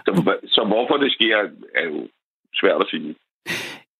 [0.05, 0.11] Så,
[0.55, 1.37] så hvorfor det sker,
[1.75, 2.07] er jo
[2.61, 3.15] svært at sige.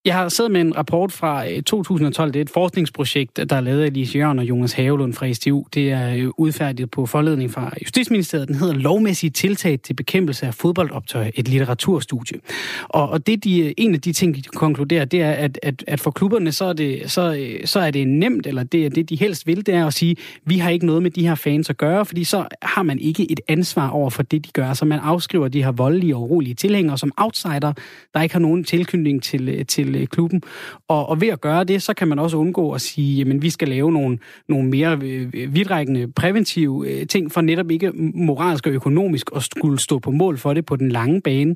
[0.06, 2.34] Jeg har siddet med en rapport fra øh, 2012.
[2.34, 5.64] Det er et forskningsprojekt, der er lavet af Lise Jørgen og Jonas Havelund fra STU.
[5.74, 8.48] Det er øh, udfærdiget på forledning fra Justitsministeriet.
[8.48, 12.40] Den hedder Lovmæssige tiltag til bekæmpelse af fodboldoptøj, et litteraturstudie.
[12.84, 15.84] Og, og det, de, øh, en af de ting, de konkluderer, det er, at, at,
[15.88, 19.10] at for klubberne, så er, det, så, så er det nemt, eller det er det,
[19.10, 21.70] de helst vil, det er at sige, vi har ikke noget med de her fans
[21.70, 24.74] at gøre, fordi så har man ikke et ansvar over for det, de gør.
[24.74, 27.74] Så man afskriver de her voldelige og urolige tilhængere som outsider,
[28.14, 30.42] der ikke har nogen tilknytning til, til til øh, klubben.
[30.88, 33.50] Og, og ved at gøre det, så kan man også undgå at sige, at vi
[33.50, 34.18] skal lave nogle,
[34.48, 39.80] nogle mere øh, øh, vidtrækkende præventive ting, for netop ikke moralsk og økonomisk at skulle
[39.80, 41.56] stå på mål for det på den lange bane.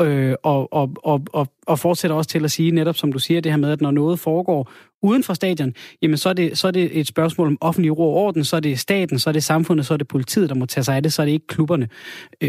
[0.00, 3.40] Øh, og, og, og, og, og fortsætter også til at sige, netop som du siger,
[3.40, 4.70] det her med, at når noget foregår
[5.02, 5.72] uden for stadion,
[6.02, 8.56] jamen så er, det, så er det et spørgsmål om offentlig ro og orden, så
[8.56, 10.96] er det staten, så er det samfundet, så er det politiet, der må tage sig
[10.96, 11.88] af det, så er det ikke klubberne.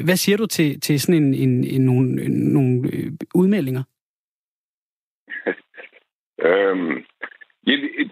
[0.04, 2.92] Hvad siger du til, til sådan en, en, en, nogle, nogle
[3.36, 3.84] udmeldinger?
[6.40, 7.06] Øhm,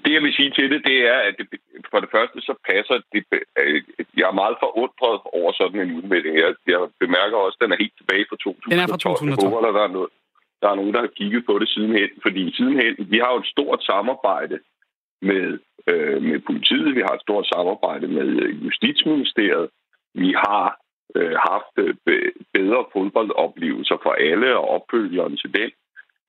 [0.04, 1.48] det, jeg vil sige til det, det er, at det,
[1.92, 3.24] for det første så passer det.
[3.60, 3.84] Øh,
[4.20, 6.34] jeg er meget forundret over sådan en udmelding.
[6.44, 8.72] Jeg, jeg bemærker også, at den er helt tilbage fra 2012.
[8.74, 9.44] Den er fra 2012.
[9.44, 10.12] Jeg håber, der er, noget,
[10.62, 12.10] der er nogen, der har kigget på det sidenhen.
[12.26, 14.58] Fordi sidenhen, vi har jo et stort samarbejde
[15.30, 15.46] med,
[15.92, 16.96] øh, med politiet.
[17.00, 18.28] Vi har et stort samarbejde med
[18.66, 19.70] Justitsministeriet.
[20.14, 20.66] Vi har
[21.18, 21.96] øh, haft øh,
[22.58, 25.72] bedre fodboldoplevelser for alle og opfølgeren til den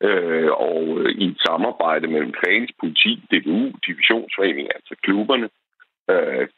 [0.00, 5.48] øh, og øh, i et samarbejde mellem fans, politi, DBU, divisionsforening, altså klubberne.
[6.10, 6.48] Øh,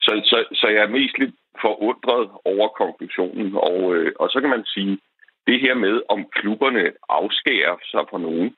[0.00, 4.50] så, så, så jeg er mest lidt forundret over konklusionen, og, øh, og så kan
[4.50, 4.98] man sige,
[5.46, 8.54] det her med, om klubberne afskærer sig fra nogen.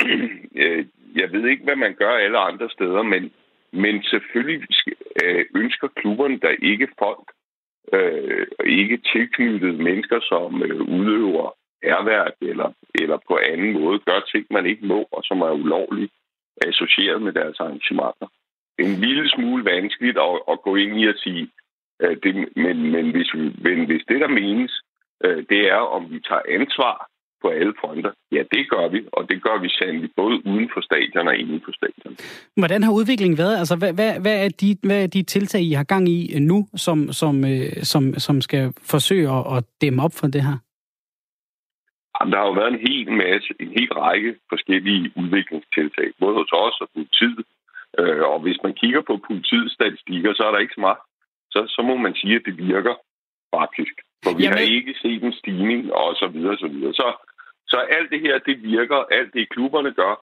[0.56, 0.86] Øh,
[1.16, 3.32] jeg ved ikke, hvad man gør alle andre steder, men,
[3.72, 4.68] men selvfølgelig
[5.22, 7.26] øh, ønsker klubberne der ikke folk,
[7.92, 14.46] øh, ikke tilknyttede mennesker, som øh, udøver erhverv eller, eller på anden måde gør ting,
[14.50, 16.12] man ikke må, og som er ulovligt
[16.68, 18.28] associeret med deres arrangementer.
[18.78, 21.48] En lille smule vanskeligt at, at gå ind i at sige,
[22.02, 24.72] øh, det, men, men, hvis vi, men hvis det, der menes,
[25.24, 26.96] øh, det er, om vi tager ansvar
[27.44, 28.12] på alle fronter.
[28.32, 31.60] Ja, det gør vi, og det gør vi sandelig både uden for stadion og inden
[31.64, 32.16] for stadion.
[32.56, 33.56] Hvordan har udviklingen været?
[33.58, 36.58] Altså, hvad, hvad, hvad, er de, hvad er de tiltag, I har gang i nu,
[36.76, 40.56] som, som, øh, som, som skal forsøge at, at dæmme op for det her?
[42.20, 46.80] Der har jo været en hel masse, en hel række forskellige udviklingstiltag, både hos os
[46.80, 47.46] og politiet.
[47.98, 51.00] Øh, og hvis man kigger på politiets statistikker, så er der ikke så meget.
[51.50, 52.94] Så, så må man sige, at det virker
[53.56, 53.94] faktisk.
[54.24, 54.58] For vi Jamen...
[54.58, 56.94] har ikke set en stigning, og så videre, så videre.
[56.94, 57.08] Så,
[57.66, 60.14] så alt det her, det virker, alt det klubberne gør,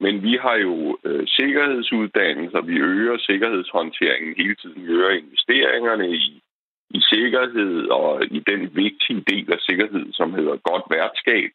[0.00, 6.42] men vi har jo øh, sikkerhedsuddannelser, vi øger sikkerhedshåndteringen hele tiden, vi øger investeringerne i
[6.90, 11.50] i sikkerhed og i den vigtige del af sikkerhed, som hedder godt værtskab,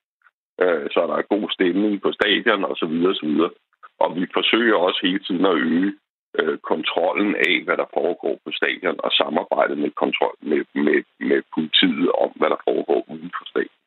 [0.62, 3.52] øh, så der er god stemning på stadion og så videre, så videre.
[4.00, 5.94] Og vi forsøger også hele tiden at øge
[6.40, 11.42] øh, kontrollen af, hvad der foregår på stadion, og samarbejde med, kontrol, med, med, med
[11.56, 13.79] politiet om, hvad der foregår uden for stadion.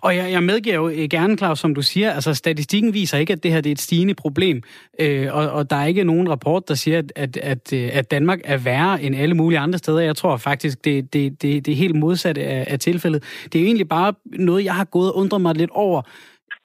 [0.00, 3.32] Og jeg, jeg medgiver jo øh, gerne, Claus, som du siger, altså statistikken viser ikke,
[3.32, 4.62] at det her det er et stigende problem,
[4.98, 8.10] øh, og, og der er ikke nogen rapport, der siger, at, at, at, øh, at
[8.10, 10.00] Danmark er værre end alle mulige andre steder.
[10.00, 13.22] Jeg tror faktisk, det, det, det, det er helt modsatte af, af tilfældet.
[13.44, 16.02] Det er jo egentlig bare noget, jeg har gået og undret mig lidt over,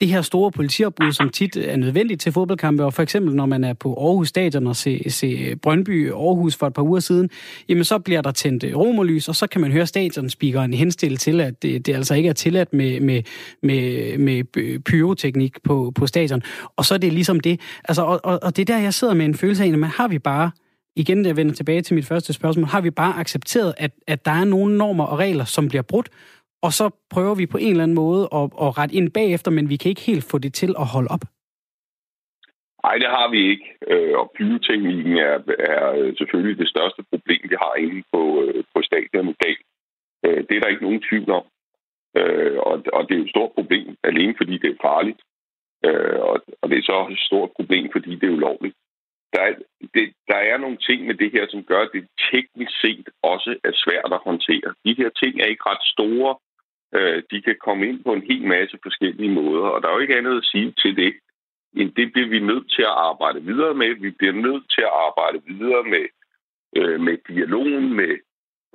[0.01, 3.63] det her store politiopbud, som tit er nødvendigt til fodboldkampe, og for eksempel når man
[3.63, 7.29] er på Aarhus Stadion og ser se Brøndby Aarhus for et par uger siden,
[7.69, 11.41] jamen så bliver der tændt øh, romerlys, og så kan man høre stadionspeakeren henstille til,
[11.41, 13.23] at det, det altså ikke er tilladt med, med,
[13.63, 16.41] med, med pyroteknik på, på stadion.
[16.75, 17.59] Og så er det ligesom det.
[17.83, 20.07] Altså, og, og, og det er der, jeg sidder med en følelse af, at har
[20.07, 20.51] vi bare
[20.95, 24.31] igen, jeg vender tilbage til mit første spørgsmål, har vi bare accepteret, at, at der
[24.31, 26.09] er nogle normer og regler, som bliver brudt,
[26.65, 29.69] og så prøver vi på en eller anden måde at, at rette ind bagefter, men
[29.69, 31.25] vi kan ikke helt få det til at holde op.
[32.85, 33.67] Nej, det har vi ikke.
[33.91, 35.37] Øh, og pyroteknikken er,
[35.75, 39.57] er øh, selvfølgelig det største problem, vi har inde på, øh, på stadion i dag.
[40.47, 41.45] Det er der ikke nogen tvivl om.
[42.69, 45.21] Og, og det er jo et stort problem, alene fordi det er farligt.
[46.29, 48.75] Og, og det er så et stort problem, fordi det er ulovligt.
[49.33, 49.53] Der er,
[49.93, 53.51] det, der er nogle ting med det her, som gør, at det teknisk set også
[53.63, 54.69] er svært at håndtere.
[54.85, 56.31] De her ting er ikke ret store.
[56.93, 59.99] Øh, de kan komme ind på en hel masse forskellige måder, og der er jo
[59.99, 61.13] ikke andet at sige til det,
[61.75, 63.95] det bliver vi nødt til at arbejde videre med.
[63.95, 66.05] Vi bliver nødt til at arbejde videre med,
[66.77, 68.13] øh, med dialogen med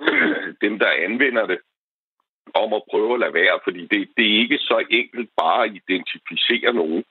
[0.00, 1.58] øh, dem, der anvender det,
[2.54, 5.74] om at prøve at lade være, fordi det, det er ikke så enkelt bare at
[5.74, 7.04] identificere nogen.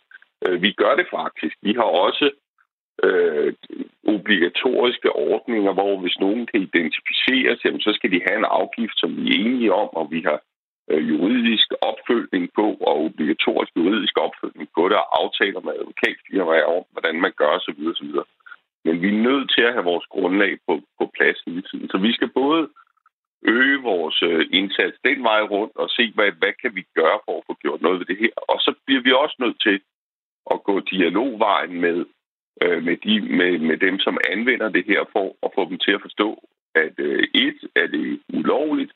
[0.47, 1.55] Øh, vi gør det faktisk.
[1.61, 2.31] Vi har også
[3.03, 3.53] øh,
[4.07, 9.17] obligatoriske ordninger, hvor hvis nogen kan identificeres, jamen, så skal de have en afgift, som
[9.17, 10.41] vi er enige om, og vi har
[10.89, 16.83] Øh, juridisk opfølgning på og obligatorisk juridisk opfølgning på det og aftaler med advokatfirmaer om,
[16.91, 17.81] hvordan man gør osv.
[17.91, 18.11] osv.
[18.85, 21.89] Men vi er nødt til at have vores grundlag på, på plads hele tiden.
[21.89, 22.69] Så vi skal både
[23.41, 27.37] øge vores øh, indsats den vej rundt og se, hvad, hvad kan vi gøre for
[27.37, 28.33] at få gjort noget ved det her.
[28.35, 29.81] Og så bliver vi også nødt til
[30.53, 32.05] at gå dialogvejen med,
[32.63, 35.91] øh, med, de, med, med dem, som anvender det her, for at få dem til
[35.91, 36.29] at forstå,
[36.75, 38.91] at øh, et, er det ulovligt,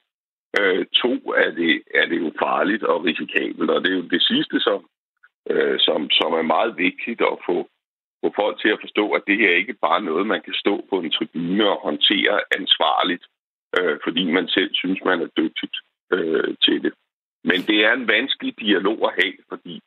[0.59, 4.21] Øh, to er det, er det jo farligt og risikabelt, og det er jo det
[4.21, 4.79] sidste, som,
[5.49, 7.57] øh, som, som er meget vigtigt at få,
[8.21, 10.85] få folk til at forstå, at det her ikke bare er noget, man kan stå
[10.89, 13.25] på en tribune og håndtere ansvarligt,
[13.77, 15.69] øh, fordi man selv synes, man er dygtig
[16.13, 16.93] øh, til det.
[17.43, 19.81] Men det er en vanskelig dialog at have, fordi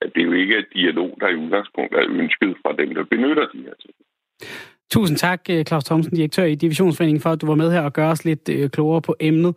[0.00, 3.04] at det er jo ikke et dialog, der i udgangspunkt er ønsket fra dem, der
[3.04, 3.94] benytter de her ting.
[4.90, 7.92] Tusind tak, øh, Claus Thomsen, direktør i Divisionsforeningen, for at du var med her og
[7.92, 9.54] gør os lidt øh, klogere på emnet.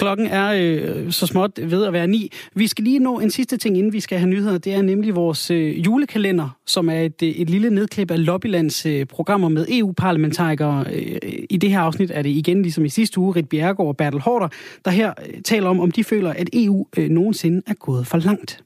[0.00, 2.32] Klokken er øh, så småt ved at være ni.
[2.54, 4.58] Vi skal lige nå en sidste ting, inden vi skal have nyheder.
[4.58, 8.86] Det er nemlig vores øh, julekalender, som er et, øh, et lille nedklip af Lobbylands
[8.86, 10.84] øh, programmer med EU-parlamentarikere.
[10.92, 11.18] Øh,
[11.50, 14.20] I det her afsnit er det igen, ligesom i sidste uge, Rit Bjergård og Bertel
[14.20, 14.48] Hårder,
[14.84, 18.18] der her øh, taler om, om de føler, at EU øh, nogensinde er gået for
[18.18, 18.62] langt.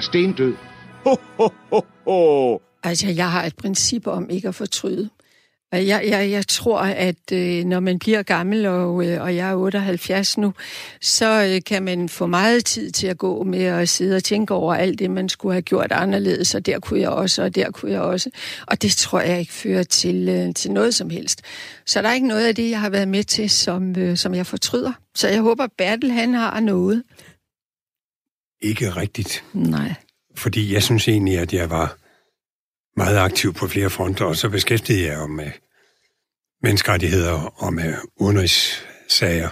[0.00, 0.54] Stendød.
[1.04, 2.60] Ho, ho, ho, ho.
[2.82, 5.10] Altså, jeg har et princip om ikke at fortryde.
[5.72, 9.54] Jeg, jeg, jeg tror, at øh, når man bliver gammel, og, øh, og jeg er
[9.54, 10.52] 78 nu,
[11.00, 14.54] så øh, kan man få meget tid til at gå med at sidde og tænke
[14.54, 17.70] over alt det, man skulle have gjort anderledes, og der kunne jeg også, og der
[17.70, 18.30] kunne jeg også.
[18.66, 21.42] Og det tror jeg ikke fører til, øh, til noget som helst.
[21.86, 24.34] Så der er ikke noget af det, jeg har været med til, som, øh, som
[24.34, 24.92] jeg fortryder.
[25.14, 27.02] Så jeg håber, Bertel han har noget
[28.62, 29.44] ikke rigtigt.
[29.52, 29.94] Nej.
[30.36, 31.96] Fordi jeg synes egentlig, at jeg var
[32.96, 35.52] meget aktiv på flere fronter, og så beskæftigede jeg mig med
[36.62, 39.48] menneskerettigheder og med udenrigssager,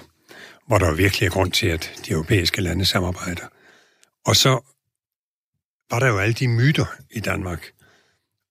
[0.66, 3.46] hvor der virkelig er grund til, at de europæiske lande samarbejder.
[4.26, 4.74] Og så
[5.90, 7.72] var der jo alle de myter i Danmark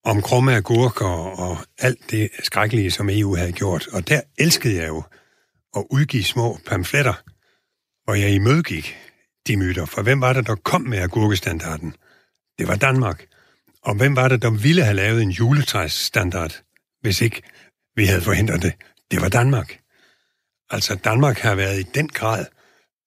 [0.03, 1.05] om krumme agurker
[1.39, 3.87] og alt det skrækkelige, som EU havde gjort.
[3.87, 5.03] Og der elskede jeg jo
[5.75, 7.13] at udgive små pamfletter,
[8.03, 8.97] hvor jeg imødegik
[9.47, 9.85] de myter.
[9.85, 11.95] For hvem var det, der kom med agurkestandarden?
[12.59, 13.25] Det var Danmark.
[13.81, 16.61] Og hvem var det, der ville have lavet en juletræsstandard,
[17.01, 17.41] hvis ikke
[17.95, 18.73] vi havde forhindret det?
[19.11, 19.79] Det var Danmark.
[20.69, 22.45] Altså Danmark har været i den grad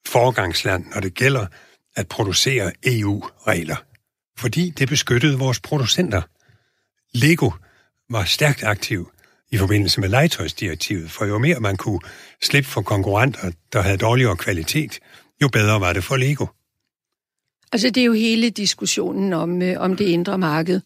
[0.06, 1.46] forgangsland, når det gælder
[1.96, 3.76] at producere EU-regler.
[4.38, 6.22] Fordi det beskyttede vores producenter.
[7.12, 7.50] Lego
[8.10, 9.12] var stærkt aktiv
[9.50, 12.00] i forbindelse med legetøjsdirektivet, for jo mere man kunne
[12.42, 15.00] slippe for konkurrenter, der havde dårligere kvalitet,
[15.42, 16.46] jo bedre var det for Lego.
[17.72, 20.80] Altså det er jo hele diskussionen om, øh, om det indre marked,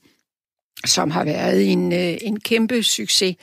[0.87, 3.37] som har været en, øh, en kæmpe succes,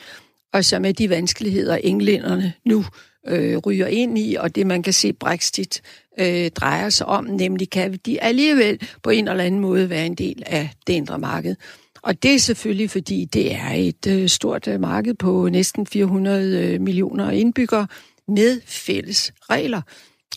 [0.54, 2.86] og som er de vanskeligheder, englænderne nu
[3.28, 5.82] øh, ryger ind i, og det man kan se Brexit
[6.20, 10.16] øh, drejer sig om, nemlig kan de alligevel på en eller anden måde være en
[10.16, 11.56] del af det indre marked.
[12.02, 16.60] Og det er selvfølgelig, fordi det er et øh, stort øh, marked på næsten 400
[16.60, 17.88] øh, millioner indbyggere
[18.28, 19.82] med fælles regler.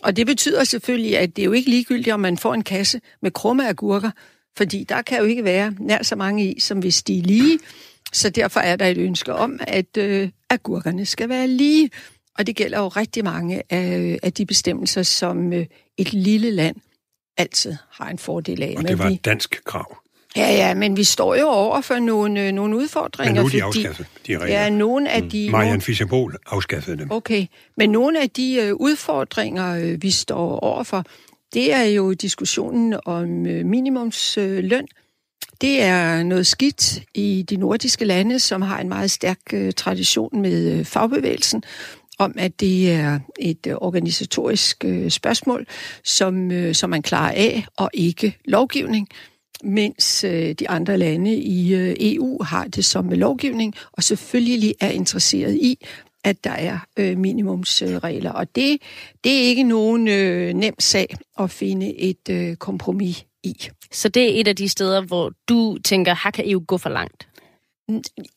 [0.03, 3.01] Og det betyder selvfølgelig, at det er jo ikke ligegyldigt, om man får en kasse
[3.21, 4.11] med krumme agurker,
[4.57, 7.59] fordi der kan jo ikke være nær så mange i, som hvis de er lige.
[8.13, 11.89] Så derfor er der et ønske om, at øh, agurkerne skal være lige.
[12.37, 15.65] Og det gælder jo rigtig mange af, af de bestemmelser, som øh,
[15.97, 16.75] et lille land
[17.37, 18.75] altid har en fordel af.
[18.77, 19.97] Og det var et dansk krav.
[20.35, 23.33] Ja, ja, men vi står jo over for nogle, øh, nogle udfordringer.
[23.33, 24.61] Men nu er de fordi, afskaffet, de regler.
[24.61, 25.49] Ja, nogle af de...
[25.49, 27.11] Marianne Fischer afskaffede dem.
[27.11, 27.45] Okay,
[27.77, 31.03] men nogle af de øh, udfordringer, øh, vi står over for,
[31.53, 34.87] det er jo diskussionen om øh, minimumsløn.
[35.61, 40.41] Det er noget skidt i de nordiske lande, som har en meget stærk øh, tradition
[40.41, 41.63] med øh, fagbevægelsen,
[42.19, 45.65] om at det er et øh, organisatorisk øh, spørgsmål,
[46.03, 49.09] som, øh, som man klarer af, og ikke lovgivning
[49.63, 54.89] mens øh, de andre lande i øh, EU har det som lovgivning, og selvfølgelig er
[54.89, 55.85] interesseret i,
[56.23, 58.31] at der er øh, minimumsregler.
[58.31, 58.81] Og det,
[59.23, 63.67] det er ikke nogen øh, nem sag at finde et øh, kompromis i.
[63.91, 66.89] Så det er et af de steder, hvor du tænker, her kan EU gå for
[66.89, 67.27] langt?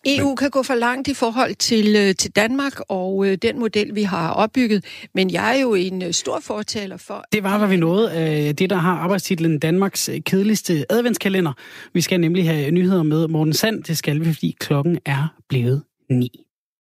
[0.07, 3.95] EU kan gå for langt i forhold til, øh, til Danmark og øh, den model,
[3.95, 4.85] vi har opbygget,
[5.15, 7.25] men jeg er jo en øh, stor fortaler for...
[7.33, 11.53] Det var, hvad vi nåede af det, der har arbejdstitlen Danmarks kedeligste adventskalender.
[11.93, 13.85] Vi skal nemlig have nyheder med Morten Sand.
[13.85, 16.48] Det skal vi, fordi klokken er blevet ni.